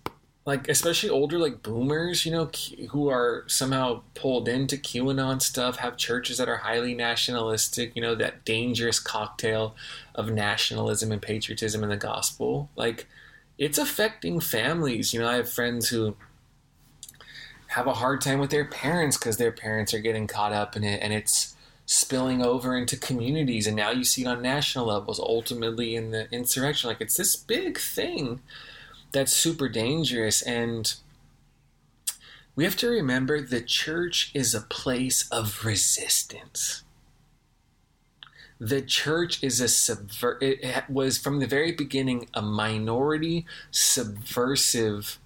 like 0.50 0.68
especially 0.68 1.12
older 1.12 1.38
like 1.38 1.62
boomers, 1.62 2.26
you 2.26 2.32
know, 2.32 2.50
who 2.90 3.08
are 3.08 3.44
somehow 3.46 4.02
pulled 4.16 4.50
into 4.50 4.78
QAnon 4.78 5.40
stuff, 5.44 5.78
have 5.78 5.96
churches 5.96 6.40
that 6.40 6.50
are 6.50 6.58
highly 6.58 6.96
nationalistic. 6.96 7.96
You 7.96 8.02
know, 8.02 8.16
that 8.16 8.46
dangerous 8.46 9.00
cocktail 9.00 9.76
of 10.16 10.32
nationalism 10.32 11.12
and 11.12 11.22
patriotism 11.22 11.84
in 11.84 11.90
the 11.90 11.98
gospel. 11.98 12.68
Like, 12.76 13.06
it's 13.60 13.78
affecting 13.78 14.40
families. 14.40 15.14
You 15.14 15.20
know, 15.20 15.30
I 15.30 15.36
have 15.36 15.54
friends 15.54 15.90
who 15.90 16.16
have 17.68 17.86
a 17.86 17.94
hard 17.94 18.20
time 18.20 18.40
with 18.40 18.50
their 18.50 18.66
parents 18.66 19.18
because 19.18 19.38
their 19.38 19.52
parents 19.52 19.94
are 19.94 20.00
getting 20.00 20.26
caught 20.26 20.52
up 20.52 20.76
in 20.76 20.84
it 20.84 21.00
and 21.04 21.14
it's 21.14 21.56
spilling 21.86 22.42
over 22.44 22.76
into 22.76 22.98
communities 22.98 23.68
and 23.68 23.76
now 23.76 23.92
you 23.92 24.04
see 24.04 24.24
it 24.24 24.28
on 24.28 24.42
national 24.42 24.88
levels 24.88 25.20
ultimately 25.20 25.96
in 25.96 26.12
the 26.12 26.32
insurrection 26.32 26.88
like 26.88 27.02
it's 27.02 27.18
this 27.18 27.36
big 27.36 27.80
thing 27.80 28.40
that's 29.12 29.34
super 29.34 29.70
dangerous 29.70 30.42
and 30.42 30.96
we 32.56 32.64
have 32.64 32.76
to 32.76 32.90
remember 32.90 33.42
the 33.42 33.62
church 33.62 34.32
is 34.34 34.54
a 34.54 34.62
place 34.62 35.30
of 35.32 35.64
resistance 35.64 36.84
the 38.60 38.82
church 38.82 39.42
is 39.44 39.62
a 39.62 39.66
subver 39.66 40.42
it 40.42 40.90
was 40.90 41.18
from 41.18 41.40
the 41.40 41.48
very 41.48 41.72
beginning 41.72 42.28
a 42.34 42.42
minority 42.42 43.46
subversive 43.72 45.20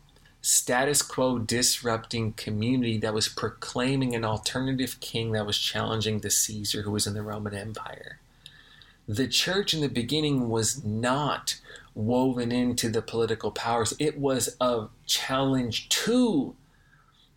status 0.43 1.02
quo 1.02 1.39
disrupting 1.39 2.34
community 2.34 2.98
that 2.98 3.13
was 3.13 3.30
proclaiming 3.30 4.13
an 4.13 4.26
alternative 4.26 5.00
king 5.00 5.32
that 5.32 5.46
was 5.46 5.58
challenging 5.58 6.19
the 6.19 6.30
Caesar 6.30 6.82
who 6.82 6.91
was 6.91 7.08
in 7.08 7.13
the 7.13 7.22
Roman 7.22 7.56
Empire. 7.56 8.19
The 9.08 9.28
church 9.28 9.74
in 9.74 9.80
the 9.80 9.88
beginning 9.88 10.50
was 10.50 10.84
not 10.84 11.62
woven 11.96 12.52
into 12.52 12.90
the 12.90 13.02
political 13.02 13.52
powers, 13.52 13.94
it 14.00 14.18
was 14.18 14.56
a 14.60 14.88
challenge 15.06 15.90
to 15.90 16.56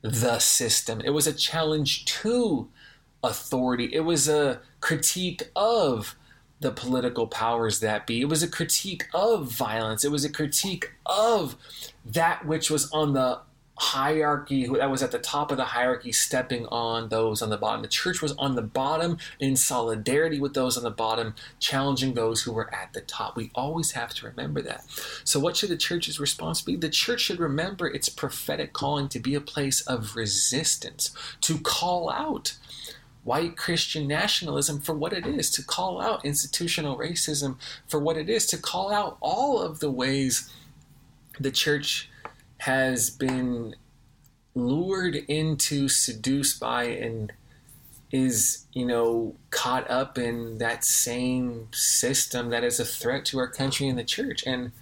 the 0.02 0.38
system, 0.38 1.00
it 1.04 1.10
was 1.10 1.26
a 1.26 1.32
challenge 1.32 2.04
to 2.04 2.68
authority, 3.22 3.90
it 3.92 4.00
was 4.00 4.28
a 4.28 4.60
critique 4.80 5.50
of 5.56 6.16
the 6.60 6.70
political 6.70 7.26
powers 7.26 7.80
that 7.80 8.06
be. 8.06 8.20
It 8.20 8.28
was 8.28 8.42
a 8.42 8.48
critique 8.48 9.04
of 9.12 9.50
violence. 9.50 10.04
It 10.04 10.10
was 10.10 10.24
a 10.24 10.32
critique 10.32 10.92
of 11.04 11.56
that 12.04 12.46
which 12.46 12.70
was 12.70 12.90
on 12.92 13.12
the 13.12 13.40
hierarchy, 13.78 14.66
that 14.66 14.90
was 14.90 15.02
at 15.02 15.10
the 15.10 15.18
top 15.18 15.50
of 15.50 15.56
the 15.56 15.64
hierarchy, 15.64 16.12
stepping 16.12 16.66
on 16.66 17.08
those 17.08 17.42
on 17.42 17.50
the 17.50 17.56
bottom. 17.56 17.82
The 17.82 17.88
church 17.88 18.22
was 18.22 18.32
on 18.32 18.54
the 18.54 18.62
bottom 18.62 19.18
in 19.38 19.56
solidarity 19.56 20.40
with 20.40 20.54
those 20.54 20.76
on 20.76 20.82
the 20.82 20.90
bottom, 20.90 21.34
challenging 21.58 22.14
those 22.14 22.42
who 22.42 22.52
were 22.52 22.72
at 22.74 22.92
the 22.92 23.02
top. 23.02 23.36
We 23.36 23.50
always 23.54 23.92
have 23.92 24.14
to 24.14 24.26
remember 24.26 24.62
that. 24.62 24.84
So, 25.24 25.38
what 25.38 25.56
should 25.56 25.70
the 25.70 25.76
church's 25.76 26.18
response 26.18 26.62
be? 26.62 26.76
The 26.76 26.88
church 26.88 27.20
should 27.20 27.38
remember 27.38 27.86
its 27.86 28.08
prophetic 28.08 28.72
calling 28.72 29.08
to 29.08 29.18
be 29.18 29.34
a 29.34 29.40
place 29.40 29.82
of 29.82 30.16
resistance, 30.16 31.10
to 31.42 31.58
call 31.58 32.10
out 32.10 32.56
white 33.24 33.56
Christian 33.56 34.06
nationalism 34.06 34.80
for 34.80 34.94
what 34.94 35.12
it 35.12 35.26
is, 35.26 35.50
to 35.50 35.62
call 35.62 36.00
out 36.00 36.24
institutional 36.24 36.96
racism 36.96 37.56
for 37.88 37.98
what 37.98 38.16
it 38.16 38.30
is, 38.30 38.46
to 38.46 38.56
call 38.56 38.92
out 38.92 39.18
all 39.20 39.60
of 39.60 39.80
the 39.80 39.90
ways 39.90 40.50
the 41.38 41.50
church 41.50 42.08
has 42.58 43.10
been 43.10 43.74
lured 44.54 45.16
into, 45.16 45.88
seduced 45.88 46.58
by, 46.58 46.84
and 46.84 47.32
is, 48.10 48.66
you 48.72 48.86
know, 48.86 49.34
caught 49.50 49.90
up 49.90 50.16
in 50.18 50.58
that 50.58 50.84
same 50.84 51.68
system 51.72 52.50
that 52.50 52.64
is 52.64 52.80
a 52.80 52.84
threat 52.84 53.24
to 53.26 53.38
our 53.38 53.48
country 53.48 53.88
and 53.88 53.98
the 53.98 54.04
church. 54.04 54.44
And 54.46 54.72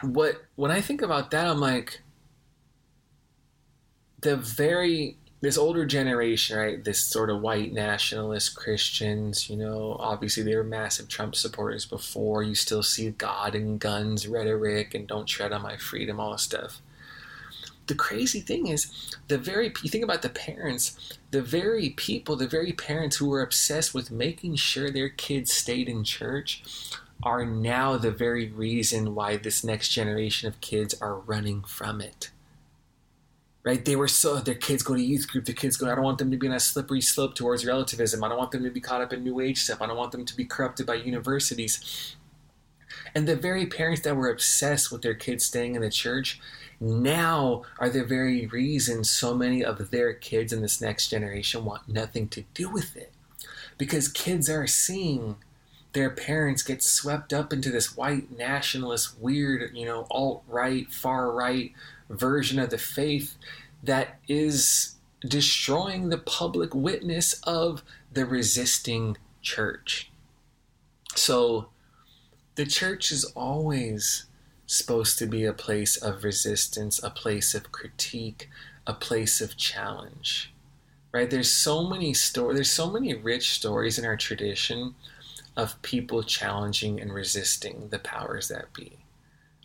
what 0.00 0.44
when 0.56 0.70
I 0.70 0.80
think 0.80 1.02
about 1.02 1.30
that, 1.30 1.46
I'm 1.46 1.60
like, 1.60 2.00
the 4.20 4.36
very 4.36 5.16
this 5.44 5.58
older 5.58 5.84
generation, 5.84 6.56
right? 6.56 6.82
This 6.82 7.00
sort 7.00 7.28
of 7.28 7.42
white 7.42 7.72
nationalist 7.72 8.54
Christians, 8.56 9.50
you 9.50 9.56
know, 9.56 9.96
obviously 10.00 10.42
they 10.42 10.56
were 10.56 10.64
massive 10.64 11.08
Trump 11.08 11.34
supporters 11.34 11.84
before. 11.84 12.42
You 12.42 12.54
still 12.54 12.82
see 12.82 13.10
God 13.10 13.54
and 13.54 13.78
guns 13.78 14.26
rhetoric 14.26 14.94
and 14.94 15.06
don't 15.06 15.26
tread 15.26 15.52
on 15.52 15.62
my 15.62 15.76
freedom, 15.76 16.18
all 16.18 16.32
this 16.32 16.42
stuff. 16.42 16.80
The 17.86 17.94
crazy 17.94 18.40
thing 18.40 18.68
is, 18.68 19.14
the 19.28 19.36
very, 19.36 19.66
you 19.82 19.90
think 19.90 20.04
about 20.04 20.22
the 20.22 20.30
parents, 20.30 21.18
the 21.30 21.42
very 21.42 21.90
people, 21.90 22.36
the 22.36 22.48
very 22.48 22.72
parents 22.72 23.16
who 23.16 23.28
were 23.28 23.42
obsessed 23.42 23.92
with 23.92 24.10
making 24.10 24.56
sure 24.56 24.90
their 24.90 25.10
kids 25.10 25.52
stayed 25.52 25.90
in 25.90 26.04
church 26.04 26.62
are 27.22 27.44
now 27.44 27.98
the 27.98 28.10
very 28.10 28.48
reason 28.48 29.14
why 29.14 29.36
this 29.36 29.62
next 29.62 29.90
generation 29.90 30.48
of 30.48 30.60
kids 30.62 30.94
are 31.02 31.16
running 31.16 31.62
from 31.62 32.00
it 32.00 32.30
right? 33.64 33.84
They 33.84 33.96
were 33.96 34.08
so 34.08 34.36
their 34.36 34.54
kids 34.54 34.82
go 34.82 34.94
to 34.94 35.02
youth 35.02 35.28
group. 35.28 35.46
Their 35.46 35.54
kids 35.54 35.76
go. 35.76 35.90
I 35.90 35.94
don't 35.94 36.04
want 36.04 36.18
them 36.18 36.30
to 36.30 36.36
be 36.36 36.46
on 36.46 36.54
a 36.54 36.60
slippery 36.60 37.00
slope 37.00 37.34
towards 37.34 37.66
relativism. 37.66 38.22
I 38.22 38.28
don't 38.28 38.38
want 38.38 38.52
them 38.52 38.62
to 38.62 38.70
be 38.70 38.80
caught 38.80 39.00
up 39.00 39.12
in 39.12 39.24
new 39.24 39.40
age 39.40 39.62
stuff. 39.62 39.80
I 39.80 39.86
don't 39.86 39.96
want 39.96 40.12
them 40.12 40.26
to 40.26 40.36
be 40.36 40.44
corrupted 40.44 40.86
by 40.86 40.94
universities. 40.94 42.14
And 43.14 43.26
the 43.26 43.36
very 43.36 43.66
parents 43.66 44.02
that 44.02 44.16
were 44.16 44.30
obsessed 44.30 44.92
with 44.92 45.02
their 45.02 45.14
kids 45.14 45.44
staying 45.44 45.74
in 45.74 45.82
the 45.82 45.90
church 45.90 46.40
now 46.80 47.62
are 47.78 47.88
the 47.88 48.04
very 48.04 48.46
reason 48.46 49.04
so 49.04 49.34
many 49.34 49.64
of 49.64 49.90
their 49.90 50.12
kids 50.12 50.52
in 50.52 50.60
this 50.60 50.80
next 50.80 51.08
generation 51.08 51.64
want 51.64 51.88
nothing 51.88 52.28
to 52.28 52.44
do 52.52 52.68
with 52.68 52.96
it. 52.96 53.12
Because 53.78 54.08
kids 54.08 54.50
are 54.50 54.66
seeing 54.66 55.36
their 55.92 56.10
parents 56.10 56.62
get 56.62 56.82
swept 56.82 57.32
up 57.32 57.52
into 57.52 57.70
this 57.70 57.96
white 57.96 58.36
nationalist, 58.36 59.18
weird, 59.18 59.76
you 59.76 59.86
know, 59.86 60.06
alt 60.10 60.42
right, 60.48 60.92
far 60.92 61.30
right 61.30 61.72
version 62.14 62.58
of 62.58 62.70
the 62.70 62.78
faith 62.78 63.36
that 63.82 64.18
is 64.28 64.94
destroying 65.20 66.08
the 66.08 66.18
public 66.18 66.74
witness 66.74 67.40
of 67.44 67.82
the 68.12 68.26
resisting 68.26 69.16
church. 69.42 70.10
So 71.14 71.68
the 72.56 72.66
church 72.66 73.10
is 73.10 73.24
always 73.36 74.26
supposed 74.66 75.18
to 75.18 75.26
be 75.26 75.44
a 75.44 75.52
place 75.52 75.96
of 75.96 76.24
resistance, 76.24 77.02
a 77.02 77.10
place 77.10 77.54
of 77.54 77.72
critique, 77.72 78.48
a 78.86 78.94
place 78.94 79.40
of 79.40 79.56
challenge. 79.56 80.52
Right? 81.12 81.30
There's 81.30 81.52
so 81.52 81.88
many 81.88 82.12
stories, 82.12 82.56
there's 82.56 82.72
so 82.72 82.90
many 82.90 83.14
rich 83.14 83.52
stories 83.52 83.98
in 83.98 84.04
our 84.04 84.16
tradition 84.16 84.94
of 85.56 85.80
people 85.82 86.22
challenging 86.22 87.00
and 87.00 87.12
resisting 87.12 87.88
the 87.90 88.00
powers 88.00 88.48
that 88.48 88.72
be. 88.72 88.98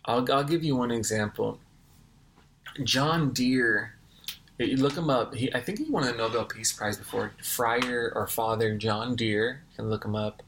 I'll, 0.04 0.30
I'll 0.32 0.44
give 0.44 0.62
you 0.62 0.76
one 0.76 0.92
example. 0.92 1.58
John 2.84 3.32
Dear, 3.32 3.94
you 4.58 4.76
look 4.76 4.96
him 4.96 5.10
up. 5.10 5.34
He, 5.34 5.52
I 5.54 5.60
think 5.60 5.78
he 5.78 5.90
won 5.90 6.04
a 6.04 6.12
Nobel 6.12 6.44
Peace 6.44 6.72
Prize 6.72 6.96
before. 6.96 7.32
Friar 7.42 8.12
or 8.14 8.26
Father 8.26 8.76
John 8.76 9.16
Dear, 9.16 9.62
you 9.70 9.76
can 9.76 9.90
look 9.90 10.04
him 10.04 10.14
up, 10.14 10.42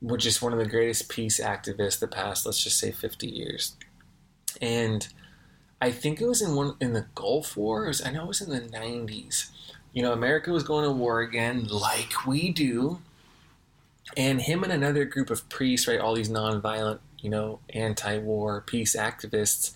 which 0.00 0.26
is 0.26 0.42
one 0.42 0.52
of 0.52 0.58
the 0.58 0.66
greatest 0.66 1.08
peace 1.08 1.40
activists 1.40 1.98
the 1.98 2.08
past, 2.08 2.46
let's 2.46 2.62
just 2.62 2.78
say, 2.78 2.92
50 2.92 3.26
years. 3.26 3.76
And 4.60 5.08
I 5.80 5.90
think 5.90 6.20
it 6.20 6.26
was 6.26 6.40
in 6.40 6.54
one 6.54 6.74
in 6.80 6.92
the 6.92 7.06
Gulf 7.14 7.56
Wars. 7.56 8.02
I 8.04 8.10
know 8.10 8.24
it 8.24 8.28
was 8.28 8.40
in 8.40 8.50
the 8.50 8.60
90s. 8.60 9.50
You 9.92 10.02
know, 10.02 10.12
America 10.12 10.50
was 10.50 10.62
going 10.62 10.84
to 10.84 10.92
war 10.92 11.20
again, 11.20 11.66
like 11.66 12.26
we 12.26 12.50
do. 12.50 13.00
And 14.16 14.40
him 14.40 14.62
and 14.62 14.72
another 14.72 15.04
group 15.04 15.30
of 15.30 15.48
priests, 15.48 15.88
right, 15.88 15.98
all 15.98 16.14
these 16.14 16.28
nonviolent, 16.28 17.00
you 17.18 17.28
know, 17.28 17.60
anti-war 17.70 18.62
peace 18.66 18.94
activists 18.94 19.72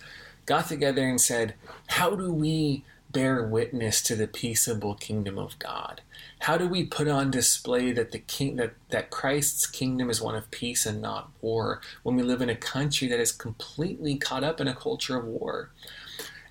got 0.50 0.66
together 0.66 1.06
and 1.06 1.20
said, 1.20 1.54
How 1.86 2.16
do 2.16 2.32
we 2.32 2.82
bear 3.12 3.40
witness 3.40 4.02
to 4.02 4.16
the 4.16 4.26
peaceable 4.26 4.96
kingdom 4.96 5.38
of 5.38 5.56
God? 5.60 6.00
How 6.40 6.58
do 6.58 6.66
we 6.66 6.84
put 6.84 7.06
on 7.06 7.30
display 7.30 7.92
that 7.92 8.10
the 8.10 8.18
king 8.18 8.56
that, 8.56 8.72
that 8.88 9.10
Christ's 9.10 9.64
kingdom 9.64 10.10
is 10.10 10.20
one 10.20 10.34
of 10.34 10.50
peace 10.50 10.86
and 10.86 11.00
not 11.00 11.30
war 11.40 11.80
when 12.02 12.16
we 12.16 12.24
live 12.24 12.42
in 12.42 12.50
a 12.50 12.56
country 12.56 13.06
that 13.06 13.20
is 13.20 13.30
completely 13.30 14.16
caught 14.16 14.42
up 14.42 14.60
in 14.60 14.66
a 14.66 14.74
culture 14.74 15.16
of 15.16 15.24
war? 15.24 15.70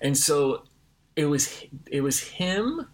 And 0.00 0.16
so 0.16 0.62
it 1.14 1.26
was 1.26 1.66
it 1.90 2.00
was 2.00 2.20
him 2.20 2.86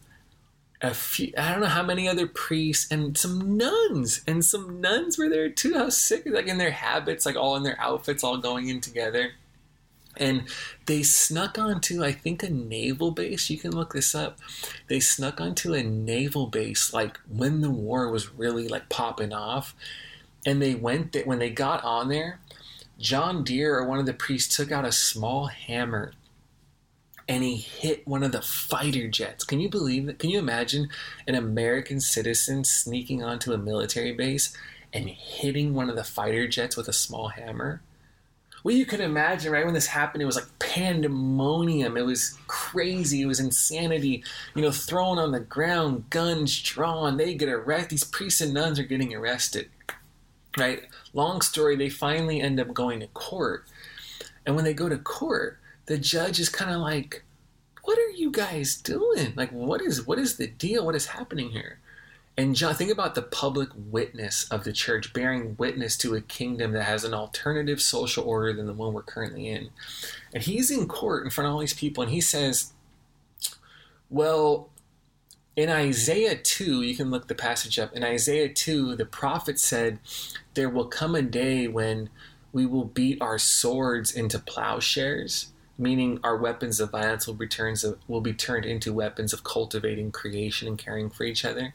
a 0.83 0.93
few 0.93 1.33
I 1.39 1.53
don't 1.53 1.61
know 1.61 1.67
how 1.69 1.85
many 1.85 2.09
other 2.09 2.27
priests 2.27 2.91
and 2.91 3.17
some 3.17 3.57
nuns 3.57 4.23
and 4.27 4.45
some 4.45 4.81
nuns 4.81 5.19
were 5.19 5.29
there 5.29 5.51
too. 5.51 5.75
How 5.75 5.89
sick 5.89 6.25
like 6.27 6.49
in 6.49 6.59
their 6.59 6.73
habits, 6.73 7.25
like 7.25 7.37
all 7.37 7.55
in 7.55 7.63
their 7.63 7.81
outfits, 7.81 8.25
all 8.25 8.39
going 8.39 8.69
in 8.69 8.81
together 8.81 9.35
And 10.19 10.45
they 10.87 11.03
snuck 11.03 11.59
onto, 11.59 12.03
I 12.03 12.13
think, 12.13 12.43
a 12.43 12.51
naval 12.51 13.11
base. 13.11 13.51
You 13.51 13.59
can 13.59 13.73
look 13.73 13.93
this 13.93 14.15
up. 14.15 14.39
They 14.89 15.01
snuck 15.01 15.41
onto 15.41 15.75
a 15.75 15.83
naval 15.83 16.47
base 16.47 16.93
like 16.93 17.19
when 17.29 17.61
the 17.61 17.71
war 17.71 18.11
was 18.11 18.33
really 18.33 18.69
like 18.69 18.89
popping 18.89 19.33
off. 19.33 19.75
And 20.45 20.63
they 20.63 20.75
went 20.75 21.13
there, 21.13 21.25
when 21.25 21.39
they 21.39 21.51
got 21.51 21.83
on 21.85 22.09
there, 22.09 22.41
John 22.99 23.45
Dear 23.45 23.79
or 23.79 23.87
one 23.87 23.99
of 23.99 24.07
the 24.07 24.15
priests 24.15 24.57
took 24.57 24.73
out 24.73 24.85
a 24.85 24.93
small 24.93 25.47
hammer 25.47 26.13
and 27.29 27.43
he 27.43 27.57
hit 27.57 28.07
one 28.07 28.23
of 28.23 28.33
the 28.33 28.43
fighter 28.43 29.09
jets. 29.09 29.45
Can 29.45 29.61
you 29.61 29.69
believe 29.69 30.07
that? 30.07 30.19
Can 30.19 30.31
you 30.31 30.39
imagine 30.39 30.89
an 31.27 31.35
American 31.35 32.01
citizen 32.01 32.65
sneaking 32.65 33.23
onto 33.23 33.53
a 33.53 33.59
military 33.59 34.13
base 34.13 34.57
and 34.93 35.09
hitting 35.09 35.75
one 35.75 35.91
of 35.91 35.97
the 35.97 36.05
fighter 36.05 36.47
jets 36.47 36.77
with 36.77 36.89
a 36.89 36.93
small 36.93 37.29
hammer? 37.29 37.83
Well, 38.67 38.75
you 38.75 38.85
can 38.85 39.01
imagine, 39.01 39.53
right? 39.53 39.65
When 39.65 39.75
this 39.75 39.87
happened, 39.87 40.23
it 40.23 40.27
was 40.27 40.35
like 40.35 40.59
pandemonium. 40.59 41.97
It 41.97 42.05
was 42.05 42.37
crazy. 42.49 43.23
It 43.23 43.27
was 43.27 43.39
insanity. 43.39 44.25
You 44.57 44.63
know, 44.63 44.73
thrown 44.73 45.21
on 45.21 45.31
the 45.31 45.39
ground, 45.39 46.11
guns 46.11 46.61
drawn. 46.61 47.17
They 47.17 47.37
get 47.37 47.49
arrested. 47.49 47.91
These 47.91 48.03
priests 48.03 48.41
and 48.41 48.53
nuns 48.53 48.81
are 48.81 48.83
getting 48.83 49.15
arrested, 49.15 49.71
right? 50.59 50.83
Long 51.13 51.43
story, 51.43 51.77
they 51.77 51.89
finally 51.89 52.41
end 52.41 52.59
up 52.59 52.75
going 52.75 52.99
to 52.99 53.07
court. 53.07 53.69
And 54.45 54.57
when 54.57 54.65
they 54.65 54.75
go 54.75 54.89
to 54.89 54.99
court, 54.99 55.61
the 55.85 55.97
judge 55.97 56.41
is 56.41 56.49
kind 56.49 56.73
of 56.73 56.81
like, 56.81 57.23
"What 57.85 57.97
are 57.99 58.11
you 58.11 58.33
guys 58.33 58.75
doing? 58.75 59.33
Like, 59.37 59.53
what 59.53 59.81
is 59.81 60.09
what 60.09 60.19
is 60.19 60.39
the 60.39 60.49
deal? 60.49 60.85
What 60.85 60.97
is 60.97 61.07
happening 61.07 61.51
here?" 61.51 61.79
And 62.39 62.55
John, 62.55 62.75
think 62.75 62.91
about 62.91 63.15
the 63.15 63.23
public 63.23 63.71
witness 63.75 64.47
of 64.51 64.65
the 64.65 64.73
church 64.73 65.13
bearing 65.15 65.57
witness 65.59 65.97
to 65.99 66.15
a 66.15 66.21
kingdom 66.21 66.73
that 66.73 66.83
has 66.83 67.03
an 67.03 67.15
alternative 67.15 67.81
social 67.81 68.25
order 68.25 68.53
than 68.53 68.67
the 68.67 68.75
one 68.75 68.93
we're 68.93 69.03
currently 69.03 69.49
in. 69.49 69.71
And 70.35 70.43
he's 70.43 70.71
in 70.71 70.87
court 70.87 71.25
in 71.25 71.31
front 71.31 71.49
of 71.49 71.55
all 71.55 71.61
these 71.61 71.73
people, 71.73 72.03
and 72.03 72.13
he 72.13 72.21
says, 72.21 72.73
"Well." 74.11 74.71
In 75.55 75.71
Isaiah 75.71 76.37
2, 76.37 76.83
you 76.83 76.95
can 76.95 77.11
look 77.11 77.29
the 77.29 77.35
passage 77.35 77.79
up. 77.79 77.95
In 77.95 78.05
Isaiah 78.05 78.53
2, 78.53 78.95
the 78.95 79.07
prophet 79.07 79.59
said, 79.59 80.01
There 80.53 80.69
will 80.69 80.85
come 80.85 81.15
a 81.15 81.23
day 81.23 81.67
when 81.67 82.11
we 82.53 82.67
will 82.67 82.85
beat 82.85 83.23
our 83.23 83.39
swords 83.39 84.13
into 84.13 84.39
plowshares 84.39 85.53
meaning 85.79 86.19
our 86.23 86.37
weapons 86.37 86.81
of 86.81 86.91
violence 86.91 87.27
will 87.27 87.35
be, 87.35 87.47
turned, 87.47 87.83
will 88.09 88.21
be 88.21 88.33
turned 88.33 88.65
into 88.65 88.93
weapons 88.93 89.33
of 89.33 89.45
cultivating 89.45 90.11
creation 90.11 90.69
and 90.69 90.79
caring 90.79 91.11
for 91.11 91.25
each 91.25 91.45
other. 91.45 91.75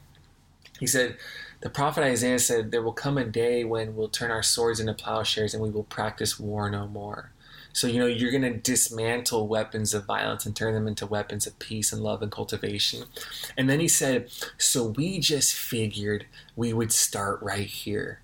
He 0.82 0.88
said, 0.88 1.16
the 1.60 1.70
prophet 1.70 2.02
Isaiah 2.02 2.40
said, 2.40 2.72
There 2.72 2.82
will 2.82 2.92
come 2.92 3.16
a 3.16 3.24
day 3.24 3.62
when 3.62 3.94
we'll 3.94 4.08
turn 4.08 4.32
our 4.32 4.42
swords 4.42 4.80
into 4.80 4.94
plowshares 4.94 5.54
and 5.54 5.62
we 5.62 5.70
will 5.70 5.84
practice 5.84 6.40
war 6.40 6.68
no 6.68 6.88
more. 6.88 7.30
So, 7.72 7.86
you 7.86 8.00
know, 8.00 8.06
you're 8.06 8.32
going 8.32 8.42
to 8.42 8.58
dismantle 8.58 9.46
weapons 9.46 9.94
of 9.94 10.06
violence 10.06 10.44
and 10.44 10.56
turn 10.56 10.74
them 10.74 10.88
into 10.88 11.06
weapons 11.06 11.46
of 11.46 11.56
peace 11.60 11.92
and 11.92 12.02
love 12.02 12.20
and 12.20 12.32
cultivation. 12.32 13.04
And 13.56 13.70
then 13.70 13.78
he 13.78 13.86
said, 13.86 14.28
So 14.58 14.86
we 14.86 15.20
just 15.20 15.54
figured 15.54 16.26
we 16.56 16.72
would 16.72 16.90
start 16.90 17.40
right 17.42 17.68
here. 17.68 18.18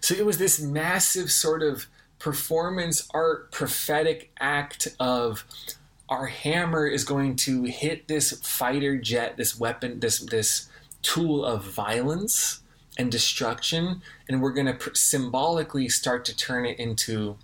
So 0.00 0.14
it 0.14 0.24
was 0.24 0.38
this 0.38 0.58
massive 0.58 1.30
sort 1.30 1.62
of 1.62 1.86
performance 2.18 3.06
art 3.12 3.52
prophetic 3.52 4.30
act 4.40 4.88
of 4.98 5.44
our 6.08 6.28
hammer 6.28 6.86
is 6.86 7.04
going 7.04 7.36
to 7.36 7.64
hit 7.64 8.08
this 8.08 8.32
fighter 8.40 8.96
jet, 8.96 9.36
this 9.36 9.60
weapon, 9.60 10.00
this 10.00 10.20
this 10.20 10.70
tool 11.08 11.42
of 11.44 11.64
violence 11.64 12.60
and 12.98 13.10
destruction, 13.10 14.02
and 14.28 14.42
we're 14.42 14.52
going 14.52 14.66
to 14.66 14.74
pr- 14.74 14.94
symbolically 14.94 15.88
start 15.88 16.24
to 16.26 16.36
turn 16.36 16.66
it 16.66 16.78
into 16.78 17.36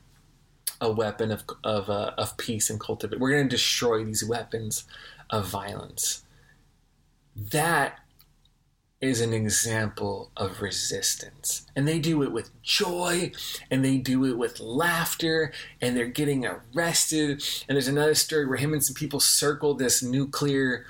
a 0.80 0.92
weapon 0.92 1.30
of 1.30 1.44
of, 1.62 1.88
uh, 1.88 2.12
of 2.18 2.36
peace 2.36 2.68
and 2.68 2.78
cultivate. 2.78 3.20
We're 3.20 3.30
going 3.30 3.48
to 3.48 3.56
destroy 3.56 4.04
these 4.04 4.22
weapons 4.24 4.84
of 5.30 5.46
violence. 5.46 6.24
That 7.34 8.00
is 9.00 9.20
an 9.20 9.32
example 9.32 10.30
of 10.36 10.60
resistance. 10.60 11.66
And 11.76 11.86
they 11.86 11.98
do 11.98 12.22
it 12.22 12.32
with 12.32 12.50
joy 12.62 13.32
and 13.70 13.84
they 13.84 13.98
do 13.98 14.24
it 14.24 14.38
with 14.38 14.60
laughter 14.60 15.52
and 15.80 15.96
they're 15.96 16.06
getting 16.06 16.46
arrested. 16.46 17.44
And 17.68 17.76
there's 17.76 17.88
another 17.88 18.14
story 18.14 18.46
where 18.46 18.56
him 18.56 18.72
and 18.72 18.82
some 18.82 18.94
people 18.94 19.20
circle 19.20 19.74
this 19.74 20.02
nuclear 20.02 20.86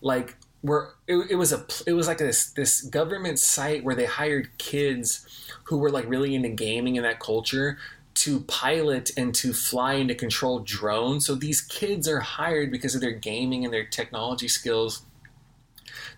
like 0.00 0.36
where 0.62 0.90
it, 1.06 1.16
it 1.30 1.34
was 1.34 1.52
a 1.52 1.66
it 1.86 1.92
was 1.92 2.06
like 2.06 2.18
this 2.18 2.50
this 2.52 2.80
government 2.80 3.38
site 3.38 3.84
where 3.84 3.94
they 3.94 4.06
hired 4.06 4.56
kids 4.58 5.26
who 5.64 5.76
were 5.76 5.90
like 5.90 6.08
really 6.08 6.34
into 6.34 6.48
gaming 6.48 6.96
in 6.96 7.02
that 7.02 7.20
culture 7.20 7.78
to 8.14 8.40
pilot 8.40 9.10
and 9.16 9.34
to 9.34 9.52
fly 9.52 9.94
and 9.94 10.08
to 10.08 10.14
control 10.14 10.60
drones. 10.60 11.26
So 11.26 11.34
these 11.34 11.60
kids 11.60 12.06
are 12.06 12.20
hired 12.20 12.70
because 12.70 12.94
of 12.94 13.00
their 13.00 13.12
gaming 13.12 13.64
and 13.64 13.72
their 13.72 13.84
technology 13.86 14.48
skills 14.48 15.02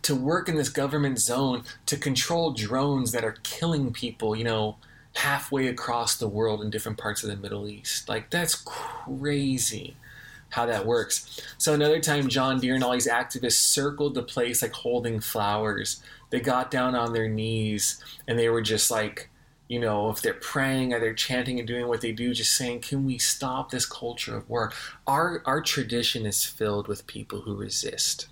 to 0.02 0.14
work 0.14 0.48
in 0.48 0.56
this 0.56 0.68
government 0.68 1.18
zone 1.18 1.62
to 1.86 1.96
control 1.96 2.52
drones 2.52 3.12
that 3.12 3.24
are 3.24 3.36
killing 3.42 3.92
people, 3.92 4.36
you 4.36 4.44
know, 4.44 4.76
halfway 5.14 5.68
across 5.68 6.16
the 6.16 6.28
world 6.28 6.60
in 6.60 6.68
different 6.68 6.98
parts 6.98 7.22
of 7.22 7.30
the 7.30 7.36
Middle 7.36 7.68
East. 7.68 8.08
Like, 8.08 8.28
that's 8.28 8.56
crazy 8.56 9.96
how 10.54 10.66
that 10.66 10.86
works. 10.86 11.40
So, 11.58 11.74
another 11.74 12.00
time, 12.00 12.28
John 12.28 12.58
Dear 12.58 12.74
and 12.74 12.84
all 12.84 12.92
these 12.92 13.08
activists 13.08 13.52
circled 13.52 14.14
the 14.14 14.22
place 14.22 14.62
like 14.62 14.72
holding 14.72 15.20
flowers. 15.20 16.02
They 16.30 16.40
got 16.40 16.70
down 16.70 16.94
on 16.94 17.12
their 17.12 17.28
knees 17.28 18.02
and 18.26 18.38
they 18.38 18.48
were 18.48 18.62
just 18.62 18.90
like, 18.90 19.30
you 19.68 19.78
know, 19.78 20.10
if 20.10 20.20
they're 20.20 20.34
praying 20.34 20.92
or 20.92 21.00
they're 21.00 21.14
chanting 21.14 21.58
and 21.58 21.68
doing 21.68 21.88
what 21.88 22.00
they 22.00 22.12
do, 22.12 22.34
just 22.34 22.56
saying, 22.56 22.80
"Can 22.80 23.04
we 23.04 23.18
stop 23.18 23.70
this 23.70 23.86
culture 23.86 24.36
of 24.36 24.48
war?" 24.48 24.72
Our 25.06 25.42
our 25.46 25.60
tradition 25.60 26.26
is 26.26 26.44
filled 26.44 26.88
with 26.88 27.06
people 27.06 27.42
who 27.42 27.54
resist 27.56 28.26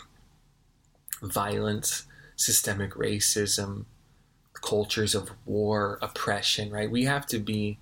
violence, 1.22 2.06
systemic 2.36 2.92
racism, 2.92 3.84
cultures 4.60 5.14
of 5.14 5.30
war, 5.46 5.98
oppression, 6.02 6.70
right? 6.70 6.90
We 6.90 7.04
have 7.04 7.26
to 7.26 7.38
be 7.38 7.78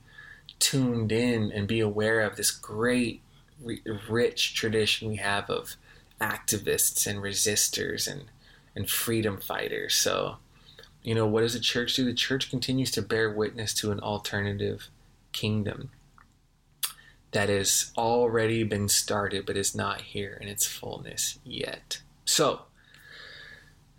tuned 0.59 1.13
in 1.13 1.51
and 1.53 1.67
be 1.67 1.81
aware 1.81 2.21
of 2.21 2.37
this 2.37 2.51
great, 2.51 3.23
rich 4.09 4.55
tradition 4.55 5.09
we 5.09 5.17
have 5.17 5.51
of 5.51 5.77
activists 6.21 7.07
and 7.07 7.21
resistors 7.21 8.11
and, 8.11 8.25
and 8.75 8.89
freedom 8.89 9.41
fighters. 9.41 9.95
So, 9.95 10.37
you 11.03 11.15
know, 11.15 11.27
what 11.27 11.41
does 11.41 11.55
the 11.55 11.61
church 11.61 11.95
do? 11.95 12.05
The 12.05 12.15
church 12.15 12.51
continues 12.51 12.91
to 12.93 13.03
bear 13.03 13.31
witness 13.31 13.73
to 13.75 13.91
an 13.91 14.01
alternative 14.01 14.89
kingdom 15.33 15.91
that 17.33 17.49
has 17.49 17.93
already 17.97 18.65
been 18.65 18.89
started 18.89 19.47
but 19.47 19.57
is 19.57 19.75
not 19.75 20.01
here 20.01 20.39
in 20.41 20.49
its 20.49 20.67
fullness 20.67 21.39
yet. 21.45 22.01
So, 22.25 22.63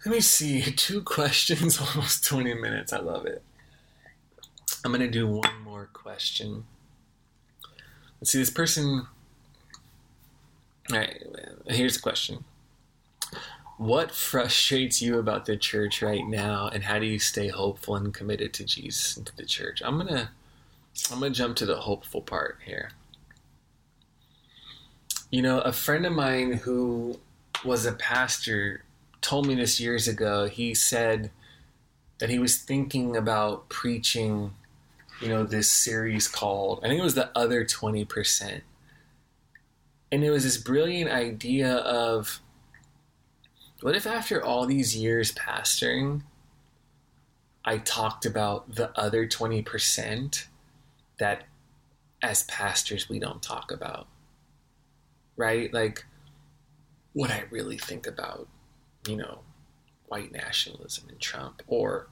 let 0.05 0.13
me 0.13 0.21
see. 0.21 0.61
Two 0.75 1.01
questions, 1.01 1.79
almost 1.95 2.23
20 2.25 2.53
minutes. 2.55 2.93
I 2.93 2.99
love 2.99 3.25
it. 3.25 3.43
I'm 4.83 4.91
going 4.91 5.01
to 5.01 5.11
do 5.11 5.27
one 5.27 5.61
more 5.63 5.89
question. 5.93 6.65
Let's 8.19 8.31
see. 8.31 8.39
This 8.39 8.49
person. 8.49 9.07
All 10.91 10.97
right. 10.97 11.23
Here's 11.67 11.95
the 11.95 12.01
question 12.01 12.43
What 13.77 14.11
frustrates 14.11 15.01
you 15.01 15.19
about 15.19 15.45
the 15.45 15.57
church 15.57 16.01
right 16.01 16.25
now, 16.25 16.67
and 16.67 16.83
how 16.83 16.99
do 16.99 17.05
you 17.05 17.19
stay 17.19 17.47
hopeful 17.47 17.95
and 17.95 18.13
committed 18.13 18.53
to 18.55 18.65
Jesus 18.65 19.15
and 19.15 19.25
to 19.25 19.35
the 19.35 19.45
church? 19.45 19.81
I'm 19.83 20.05
to. 20.07 20.29
I'm 21.11 21.21
to 21.21 21.29
jump 21.29 21.55
to 21.57 21.65
the 21.65 21.77
hopeful 21.77 22.21
part 22.21 22.59
here. 22.65 22.91
You 25.29 25.41
know, 25.41 25.59
a 25.61 25.71
friend 25.71 26.05
of 26.05 26.11
mine 26.11 26.53
who 26.53 27.19
was 27.63 27.85
a 27.85 27.93
pastor 27.93 28.83
told 29.21 29.47
me 29.47 29.55
this 29.55 29.79
years 29.79 30.07
ago. 30.07 30.47
He 30.47 30.73
said 30.73 31.31
that 32.19 32.29
he 32.29 32.39
was 32.39 32.57
thinking 32.57 33.15
about 33.15 33.69
preaching, 33.69 34.53
you 35.21 35.29
know, 35.29 35.43
this 35.43 35.71
series 35.71 36.27
called, 36.27 36.81
I 36.83 36.87
think 36.87 36.99
it 36.99 37.03
was 37.03 37.15
the 37.15 37.29
other 37.37 37.63
20%. 37.63 38.61
And 40.11 40.23
it 40.23 40.29
was 40.29 40.43
this 40.43 40.57
brilliant 40.57 41.09
idea 41.09 41.75
of 41.75 42.41
what 43.81 43.95
if 43.95 44.05
after 44.05 44.43
all 44.43 44.65
these 44.65 44.95
years 44.95 45.31
pastoring, 45.31 46.23
I 47.63 47.77
talked 47.77 48.25
about 48.25 48.75
the 48.75 48.91
other 48.99 49.27
20% 49.27 50.45
that 51.19 51.43
as 52.21 52.43
pastors 52.43 53.09
we 53.09 53.19
don't 53.19 53.41
talk 53.41 53.71
about? 53.71 54.07
Right? 55.37 55.73
Like, 55.73 56.05
what 57.13 57.31
I 57.31 57.45
really 57.49 57.77
think 57.77 58.05
about 58.05 58.47
you 59.07 59.15
know, 59.15 59.39
white 60.07 60.31
nationalism 60.31 61.09
and 61.09 61.19
Trump, 61.19 61.61
or 61.67 62.07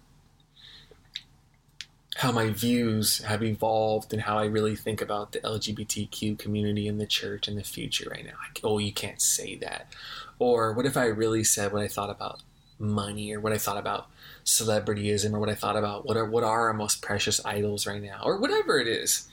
how 2.20 2.32
my 2.34 2.50
views 2.50 3.20
have 3.24 3.42
evolved 3.42 4.12
and 4.12 4.22
how 4.24 4.38
I 4.38 4.46
really 4.46 4.76
think 4.76 5.02
about 5.02 5.32
the 5.32 5.40
LGBTQ 5.40 6.38
community 6.38 6.86
in 6.86 6.98
the 6.98 7.08
church 7.08 7.48
in 7.48 7.56
the 7.56 7.64
future 7.64 8.10
right 8.10 8.26
now. 8.26 8.34
Like, 8.46 8.60
oh, 8.64 8.78
you 8.78 8.92
can't 8.92 9.22
say 9.22 9.56
that. 9.58 9.94
Or 10.38 10.74
what 10.74 10.86
if 10.86 10.98
I 10.98 11.06
really 11.06 11.46
said 11.46 11.72
what 11.72 11.82
I 11.82 11.88
thought 11.88 12.10
about 12.10 12.42
money 12.78 13.34
or 13.34 13.40
what 13.40 13.54
I 13.54 13.58
thought 13.58 13.78
about 13.78 14.08
celebrityism 14.46 15.34
or 15.34 15.40
what 15.40 15.50
I 15.50 15.56
thought 15.56 15.78
about 15.78 16.06
what 16.06 16.18
are 16.18 16.26
what 16.26 16.44
are 16.44 16.68
our 16.68 16.74
most 16.74 17.02
precious 17.02 17.44
idols 17.46 17.88
right 17.88 18.02
now 18.02 18.22
or 18.24 18.38
whatever 18.38 18.80
it 18.80 18.88
is. 18.88 19.28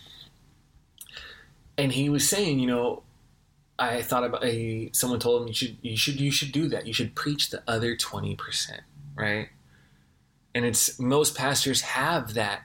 and 1.78 1.92
he 1.92 2.08
was 2.08 2.28
saying, 2.28 2.58
you 2.58 2.66
know, 2.66 3.02
I 3.78 4.02
thought 4.02 4.24
about 4.24 4.44
a 4.44 4.90
someone 4.92 5.20
told 5.20 5.42
him 5.42 5.48
you 5.48 5.54
should 5.54 5.76
you 5.82 5.96
should 5.96 6.20
you 6.20 6.30
should 6.30 6.52
do 6.52 6.68
that. 6.68 6.86
You 6.86 6.92
should 6.92 7.14
preach 7.14 7.50
the 7.50 7.62
other 7.68 7.96
twenty 7.96 8.34
percent, 8.34 8.82
right? 9.14 9.48
And 10.54 10.64
it's 10.64 10.98
most 10.98 11.34
pastors 11.36 11.82
have 11.82 12.34
that 12.34 12.62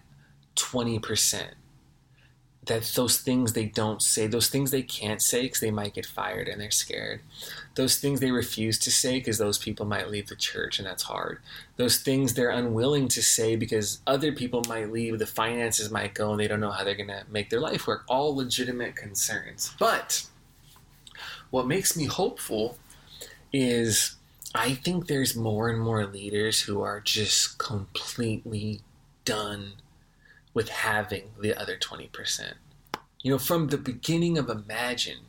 twenty 0.56 1.00
percent. 1.00 1.56
That 2.68 2.84
those 2.96 3.18
things 3.18 3.54
they 3.54 3.66
don't 3.66 4.04
say, 4.04 4.28
those 4.28 4.48
things 4.48 4.70
they 4.70 4.84
can't 4.84 5.20
say 5.20 5.44
because 5.44 5.62
they 5.62 5.72
might 5.72 5.96
get 5.96 6.06
fired 6.06 6.48
and 6.48 6.62
they're 6.62 6.70
scared. 6.70 7.22
Those 7.74 7.98
things 7.98 8.20
they 8.20 8.30
refuse 8.30 8.78
to 8.80 8.92
say 8.92 9.18
because 9.18 9.40
those 9.40 9.58
people 9.58 9.86
might 9.88 10.12
leave 10.12 10.28
the 10.28 10.36
church 10.36 10.78
and 10.78 10.88
that's 10.88 11.04
hard. 11.04 11.40
Those 11.78 11.98
things 11.98 12.36
they're 12.36 12.52
unwilling 12.52 13.08
to 13.10 13.24
say 13.24 13.56
because 13.56 14.02
other 14.06 14.32
people 14.32 14.62
might 14.70 14.92
leave, 14.92 15.18
the 15.18 15.26
finances 15.26 15.90
might 15.90 16.14
go, 16.14 16.32
and 16.32 16.40
they 16.40 16.48
don't 16.48 16.60
know 16.60 16.70
how 16.70 16.84
they're 16.84 16.94
going 16.94 17.08
to 17.08 17.24
make 17.32 17.50
their 17.50 17.60
life 17.60 17.88
work. 17.88 18.04
All 18.08 18.36
legitimate 18.36 18.96
concerns. 18.96 19.74
But 19.80 20.28
what 21.50 21.66
makes 21.66 21.98
me 21.98 22.06
hopeful 22.06 22.78
is 23.52 24.16
I 24.54 24.74
think 24.74 25.08
there's 25.08 25.36
more 25.36 25.70
and 25.70 25.80
more 25.80 26.06
leaders 26.06 26.62
who 26.62 26.82
are 26.82 27.00
just 27.00 27.58
completely 27.58 28.82
done 29.26 29.74
with 30.54 30.70
having 30.70 31.32
the 31.40 31.60
other 31.60 31.78
20%. 31.78 32.54
You 33.22 33.32
know, 33.32 33.38
from 33.38 33.68
the 33.68 33.78
beginning 33.78 34.38
of 34.38 34.50
Imagine, 34.50 35.20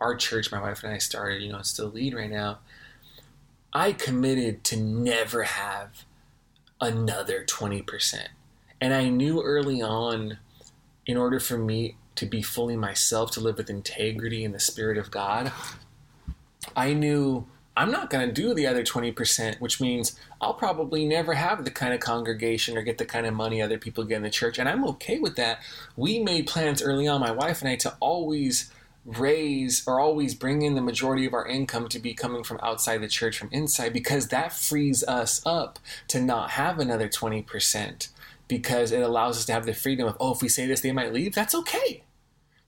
our 0.00 0.16
church, 0.16 0.50
my 0.50 0.60
wife 0.60 0.82
and 0.82 0.92
I 0.92 0.98
started, 0.98 1.42
you 1.42 1.52
know, 1.52 1.58
it's 1.58 1.68
still 1.68 1.88
lead 1.88 2.14
right 2.14 2.30
now. 2.30 2.58
I 3.72 3.92
committed 3.92 4.64
to 4.64 4.76
never 4.76 5.44
have 5.44 6.04
another 6.80 7.44
20%. 7.44 8.28
And 8.80 8.92
I 8.92 9.08
knew 9.08 9.42
early 9.42 9.80
on, 9.80 10.38
in 11.06 11.16
order 11.16 11.38
for 11.38 11.56
me 11.56 11.96
to 12.16 12.26
be 12.26 12.42
fully 12.42 12.76
myself, 12.76 13.30
to 13.32 13.40
live 13.40 13.56
with 13.56 13.70
integrity 13.70 14.44
in 14.44 14.52
the 14.52 14.58
Spirit 14.58 14.98
of 14.98 15.10
God, 15.10 15.52
I 16.76 16.92
knew 16.92 17.46
I'm 17.76 17.90
not 17.90 18.10
going 18.10 18.26
to 18.26 18.32
do 18.32 18.52
the 18.52 18.66
other 18.66 18.82
20%, 18.82 19.60
which 19.60 19.80
means 19.80 20.18
I'll 20.40 20.54
probably 20.54 21.06
never 21.06 21.32
have 21.32 21.64
the 21.64 21.70
kind 21.70 21.94
of 21.94 22.00
congregation 22.00 22.76
or 22.76 22.82
get 22.82 22.98
the 22.98 23.06
kind 23.06 23.26
of 23.26 23.32
money 23.32 23.62
other 23.62 23.78
people 23.78 24.04
get 24.04 24.16
in 24.16 24.22
the 24.22 24.30
church. 24.30 24.58
And 24.58 24.68
I'm 24.68 24.84
okay 24.88 25.18
with 25.18 25.36
that. 25.36 25.60
We 25.96 26.18
made 26.18 26.46
plans 26.46 26.82
early 26.82 27.08
on, 27.08 27.20
my 27.20 27.30
wife 27.30 27.62
and 27.62 27.70
I, 27.70 27.76
to 27.76 27.96
always 27.98 28.70
raise 29.04 29.86
or 29.86 29.98
always 29.98 30.34
bring 30.34 30.62
in 30.62 30.74
the 30.74 30.82
majority 30.82 31.26
of 31.26 31.34
our 31.34 31.46
income 31.46 31.88
to 31.88 31.98
be 31.98 32.14
coming 32.14 32.44
from 32.44 32.60
outside 32.62 32.98
the 32.98 33.08
church 33.08 33.38
from 33.38 33.48
inside 33.50 33.92
because 33.92 34.28
that 34.28 34.52
frees 34.52 35.02
us 35.04 35.42
up 35.44 35.78
to 36.08 36.20
not 36.20 36.50
have 36.50 36.78
another 36.78 37.08
20% 37.08 38.08
because 38.48 38.92
it 38.92 39.02
allows 39.02 39.38
us 39.38 39.44
to 39.46 39.52
have 39.52 39.66
the 39.66 39.74
freedom 39.74 40.06
of, 40.06 40.16
oh, 40.20 40.34
if 40.34 40.42
we 40.42 40.48
say 40.48 40.66
this, 40.66 40.82
they 40.82 40.92
might 40.92 41.12
leave. 41.12 41.34
That's 41.34 41.54
okay. 41.54 42.04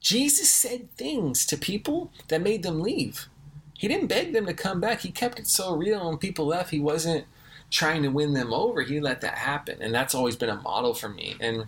Jesus 0.00 0.50
said 0.50 0.90
things 0.96 1.46
to 1.46 1.56
people 1.56 2.10
that 2.28 2.42
made 2.42 2.62
them 2.62 2.80
leave. 2.80 3.28
He 3.76 3.88
didn't 3.88 4.06
beg 4.06 4.32
them 4.32 4.46
to 4.46 4.54
come 4.54 4.80
back. 4.80 5.00
He 5.00 5.10
kept 5.10 5.38
it 5.38 5.46
so 5.46 5.74
real 5.74 6.08
when 6.08 6.18
people 6.18 6.46
left. 6.46 6.70
He 6.70 6.80
wasn't 6.80 7.26
trying 7.70 8.02
to 8.02 8.08
win 8.08 8.32
them 8.34 8.52
over. 8.52 8.82
He 8.82 9.00
let 9.00 9.20
that 9.22 9.38
happen. 9.38 9.82
And 9.82 9.94
that's 9.94 10.14
always 10.14 10.36
been 10.36 10.48
a 10.48 10.60
model 10.60 10.94
for 10.94 11.08
me. 11.08 11.36
And 11.40 11.66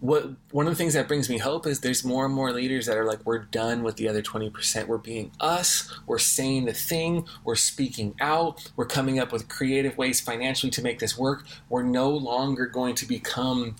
what 0.00 0.30
one 0.50 0.66
of 0.66 0.72
the 0.72 0.76
things 0.76 0.92
that 0.92 1.08
brings 1.08 1.30
me 1.30 1.38
hope 1.38 1.66
is 1.66 1.80
there's 1.80 2.04
more 2.04 2.26
and 2.26 2.34
more 2.34 2.52
leaders 2.52 2.84
that 2.84 2.96
are 2.96 3.06
like 3.06 3.24
we're 3.24 3.38
done 3.38 3.82
with 3.82 3.96
the 3.96 4.06
other 4.06 4.20
20% 4.20 4.86
we're 4.86 4.98
being 4.98 5.30
us 5.40 5.90
we're 6.06 6.18
saying 6.18 6.66
the 6.66 6.74
thing 6.74 7.26
we're 7.42 7.54
speaking 7.54 8.14
out 8.20 8.70
we're 8.76 8.84
coming 8.84 9.18
up 9.18 9.32
with 9.32 9.48
creative 9.48 9.96
ways 9.96 10.20
financially 10.20 10.70
to 10.70 10.82
make 10.82 10.98
this 10.98 11.16
work 11.16 11.46
we're 11.70 11.82
no 11.82 12.10
longer 12.10 12.66
going 12.66 12.94
to 12.94 13.06
become 13.06 13.76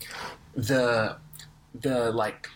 the 0.55 1.15
the 1.79 2.11
like 2.13 2.49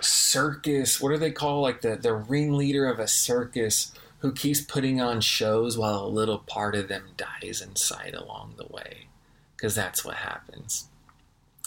circus 0.00 1.00
what 1.00 1.10
do 1.10 1.16
they 1.16 1.30
call 1.30 1.60
like 1.60 1.80
the 1.80 1.96
the 1.96 2.14
ringleader 2.14 2.86
of 2.86 2.98
a 2.98 3.08
circus 3.08 3.92
who 4.20 4.32
keeps 4.32 4.60
putting 4.60 5.00
on 5.00 5.20
shows 5.20 5.78
while 5.78 6.04
a 6.04 6.08
little 6.08 6.38
part 6.38 6.74
of 6.74 6.88
them 6.88 7.10
dies 7.16 7.62
inside 7.62 8.14
along 8.14 8.54
the 8.56 8.66
way? 8.66 9.06
Because 9.56 9.74
that's 9.74 10.04
what 10.04 10.16
happens. 10.16 10.88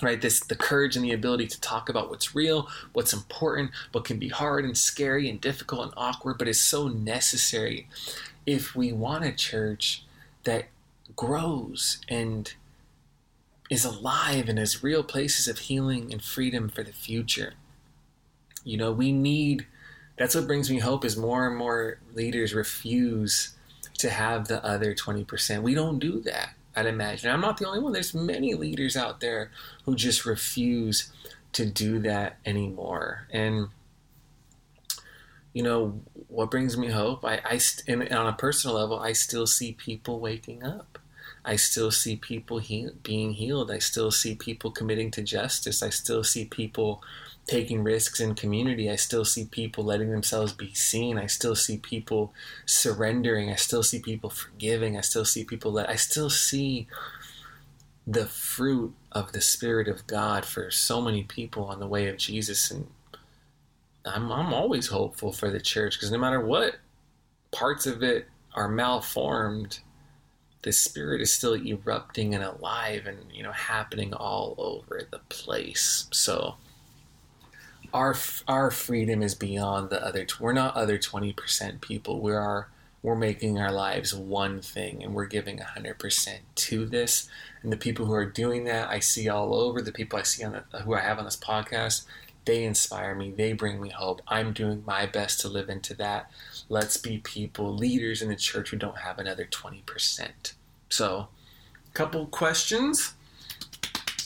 Right 0.02 0.20
this 0.20 0.40
the 0.40 0.56
courage 0.56 0.96
and 0.96 1.06
the 1.06 1.14
ability 1.14 1.48
to 1.48 1.62
talk 1.62 1.88
about 1.88 2.10
what's 2.10 2.34
real 2.34 2.68
what's 2.94 3.14
important 3.14 3.70
what 3.92 4.04
can 4.04 4.18
be 4.18 4.30
hard 4.30 4.66
and 4.66 4.76
scary 4.76 5.30
and 5.30 5.40
difficult 5.40 5.84
and 5.84 5.94
awkward 5.96 6.40
but 6.40 6.48
is 6.48 6.60
so 6.60 6.88
necessary 6.88 7.88
if 8.48 8.76
we 8.76 8.92
want 8.92 9.26
a 9.26 9.32
church 9.32 10.04
that 10.44 10.70
grows 11.16 12.00
and 12.10 12.56
is 13.70 13.86
alive 13.86 14.50
and 14.50 14.58
is 14.58 14.82
real 14.82 15.04
places 15.04 15.48
of 15.48 15.60
healing 15.60 16.12
and 16.12 16.24
freedom 16.24 16.68
for 16.68 16.82
the 16.82 16.92
future 16.92 17.54
you 18.64 18.78
know 18.78 18.92
we 18.92 19.12
need 19.12 19.66
that's 20.18 20.36
what 20.36 20.48
brings 20.48 20.70
me 20.70 20.80
hope 20.80 21.04
is 21.04 21.18
more 21.18 21.48
and 21.48 21.58
more 21.58 21.98
leaders 22.14 22.54
refuse 22.54 23.56
to 23.98 24.10
have 24.10 24.48
the 24.48 24.64
other 24.66 24.94
20% 24.94 25.62
we 25.62 25.74
don't 25.74 26.00
do 26.00 26.20
that 26.22 26.54
at 26.76 26.86
Imagine. 26.86 27.32
I'm 27.32 27.42
not 27.42 27.58
the 27.58 27.68
only 27.68 27.80
one. 27.80 27.92
There's 27.92 28.14
many 28.14 28.54
leaders 28.54 28.96
out 28.96 29.20
there 29.20 29.52
who 29.84 29.96
just 29.96 30.26
refuse 30.26 31.12
to 31.54 31.66
do 31.66 32.00
that 32.00 32.38
anymore. 32.46 33.28
And 33.32 33.68
you 35.54 35.64
know 35.64 36.00
what 36.30 36.50
brings 36.50 36.78
me 36.78 36.88
hope? 36.88 37.26
I, 37.26 37.42
I 37.44 37.58
st- 37.58 38.12
on 38.12 38.28
a 38.28 38.34
personal 38.34 38.78
level, 38.78 39.00
I 39.00 39.12
still 39.12 39.46
see 39.46 39.74
people 39.74 40.20
waking 40.20 40.64
up. 40.64 40.98
I 41.44 41.58
still 41.58 41.92
see 41.92 42.16
people 42.16 42.60
he- 42.60 42.90
being 43.04 43.34
healed. 43.34 43.70
I 43.70 43.80
still 43.80 44.12
see 44.12 44.36
people 44.36 44.72
committing 44.72 45.12
to 45.12 45.24
justice. 45.24 45.84
I 45.84 45.90
still 45.90 46.24
see 46.24 46.46
people 46.46 47.04
taking 47.48 47.84
risks 47.84 48.20
in 48.20 48.36
community. 48.36 48.90
I 48.90 48.96
still 48.96 49.26
see 49.26 49.46
people 49.46 49.84
letting 49.84 50.12
themselves 50.12 50.54
be 50.54 50.74
seen. 50.74 51.18
I 51.18 51.26
still 51.26 51.56
see 51.56 51.78
people 51.78 52.34
surrendering. 52.66 53.50
I 53.50 53.56
still 53.56 53.84
see 53.84 54.00
people 54.00 54.30
forgiving. 54.30 54.98
I 54.98 55.02
still 55.02 55.26
see 55.26 55.44
people 55.44 55.72
let 55.72 55.90
I 55.90 55.96
still 55.96 56.30
see 56.30 56.88
the 58.06 58.26
fruit 58.26 58.94
of 59.12 59.32
the 59.32 59.42
Spirit 59.42 59.88
of 59.88 60.08
God 60.08 60.46
for 60.46 60.72
so 60.72 61.02
many 61.02 61.24
people 61.24 61.66
on 61.66 61.80
the 61.80 61.88
way 61.88 62.08
of 62.08 62.18
Jesus. 62.18 62.72
And 62.72 62.88
I'm, 64.06 64.32
I'm 64.32 64.54
always 64.54 64.88
hopeful 64.88 65.32
for 65.32 65.50
the 65.50 65.60
church 65.60 65.98
because 65.98 66.12
no 66.12 66.18
matter 66.18 66.40
what 66.40 66.78
parts 67.52 67.86
of 67.86 68.02
it 68.02 68.28
are 68.54 68.68
malformed, 68.68 69.80
the 70.64 70.72
Spirit 70.72 71.22
is 71.22 71.34
still 71.34 71.56
erupting 71.56 72.36
and 72.36 72.44
alive 72.44 73.08
and, 73.08 73.18
you 73.34 73.44
know, 73.44 73.52
happening 73.52 74.14
all 74.14 74.56
over 74.58 75.08
the 75.10 75.20
place. 75.30 76.08
So, 76.12 76.56
our 77.94 78.16
our 78.48 78.72
freedom 78.72 79.22
is 79.22 79.36
beyond 79.36 79.90
the 79.90 80.04
other. 80.04 80.26
We're 80.40 80.54
not 80.54 80.76
other 80.76 80.98
twenty 80.98 81.34
percent 81.34 81.82
people. 81.82 82.20
We 82.20 82.34
are 82.34 82.68
we're 83.04 83.16
making 83.16 83.60
our 83.60 83.72
lives 83.72 84.14
one 84.14 84.62
thing, 84.62 85.04
and 85.04 85.14
we're 85.14 85.26
giving 85.26 85.58
hundred 85.60 86.00
percent 86.00 86.42
to 86.56 86.86
this. 86.86 87.30
And 87.64 87.72
the 87.72 87.78
people 87.78 88.06
who 88.06 88.14
are 88.14 88.26
doing 88.26 88.64
that, 88.66 88.90
I 88.90 89.00
see 89.00 89.28
all 89.30 89.56
over. 89.56 89.82
The 89.82 89.92
people 89.92 90.20
I 90.20 90.24
see 90.24 90.44
on 90.44 90.64
the, 90.72 90.80
who 90.80 90.94
I 90.94 91.02
have 91.02 91.20
on 91.20 91.26
this 91.26 91.38
podcast, 91.38 92.06
they 92.46 92.64
inspire 92.64 93.16
me. 93.16 93.32
They 93.32 93.54
bring 93.54 93.82
me 93.82 93.90
hope. 93.90 94.22
I'm 94.28 94.54
doing 94.54 94.84
my 94.86 95.06
best 95.06 95.40
to 95.42 95.48
live 95.48 95.70
into 95.70 95.94
that. 95.96 96.32
Let's 96.70 96.98
be 96.98 97.18
people, 97.18 97.74
leaders 97.76 98.22
in 98.22 98.30
the 98.30 98.36
church 98.36 98.70
who 98.70 98.78
don't 98.78 99.00
have 99.00 99.20
another 99.20 99.46
twenty 99.46 99.84
percent. 99.86 100.54
So, 100.90 101.28
couple 101.94 102.26
questions 102.28 103.14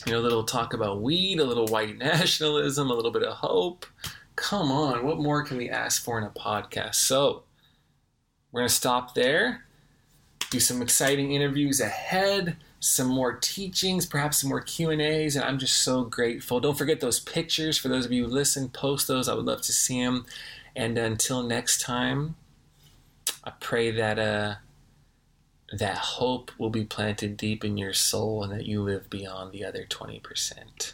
you 0.06 0.12
know, 0.12 0.20
a 0.20 0.22
little 0.22 0.44
talk 0.44 0.72
about 0.72 1.02
weed, 1.02 1.40
a 1.40 1.44
little 1.44 1.66
white 1.66 1.98
nationalism, 1.98 2.90
a 2.90 2.94
little 2.94 3.10
bit 3.10 3.24
of 3.24 3.34
hope. 3.34 3.84
Come 4.36 4.70
on, 4.70 5.04
what 5.04 5.18
more 5.18 5.42
can 5.42 5.56
we 5.56 5.68
ask 5.68 6.02
for 6.02 6.18
in 6.18 6.24
a 6.24 6.30
podcast? 6.30 6.96
So, 6.96 7.42
we're 8.52 8.60
going 8.60 8.68
to 8.68 8.74
stop 8.74 9.14
there. 9.14 9.64
Do 10.50 10.60
some 10.60 10.80
exciting 10.80 11.32
interviews 11.32 11.80
ahead, 11.80 12.56
some 12.78 13.08
more 13.08 13.34
teachings, 13.34 14.06
perhaps 14.06 14.40
some 14.40 14.50
more 14.50 14.60
Q&As, 14.60 15.34
and 15.34 15.44
I'm 15.44 15.58
just 15.58 15.82
so 15.82 16.04
grateful. 16.04 16.60
Don't 16.60 16.78
forget 16.78 17.00
those 17.00 17.18
pictures 17.18 17.76
for 17.76 17.88
those 17.88 18.06
of 18.06 18.12
you 18.12 18.26
who 18.26 18.30
listen, 18.30 18.68
post 18.68 19.08
those. 19.08 19.28
I 19.28 19.34
would 19.34 19.46
love 19.46 19.62
to 19.62 19.72
see 19.72 20.02
them. 20.02 20.26
And 20.76 20.96
until 20.96 21.42
next 21.42 21.80
time, 21.80 22.36
I 23.42 23.52
pray 23.60 23.90
that 23.90 24.18
uh 24.18 24.54
that 25.72 25.98
hope 25.98 26.50
will 26.58 26.70
be 26.70 26.84
planted 26.84 27.36
deep 27.36 27.64
in 27.64 27.76
your 27.76 27.92
soul 27.92 28.42
and 28.42 28.52
that 28.52 28.66
you 28.66 28.82
live 28.82 29.10
beyond 29.10 29.52
the 29.52 29.64
other 29.64 29.84
20%. 29.84 30.92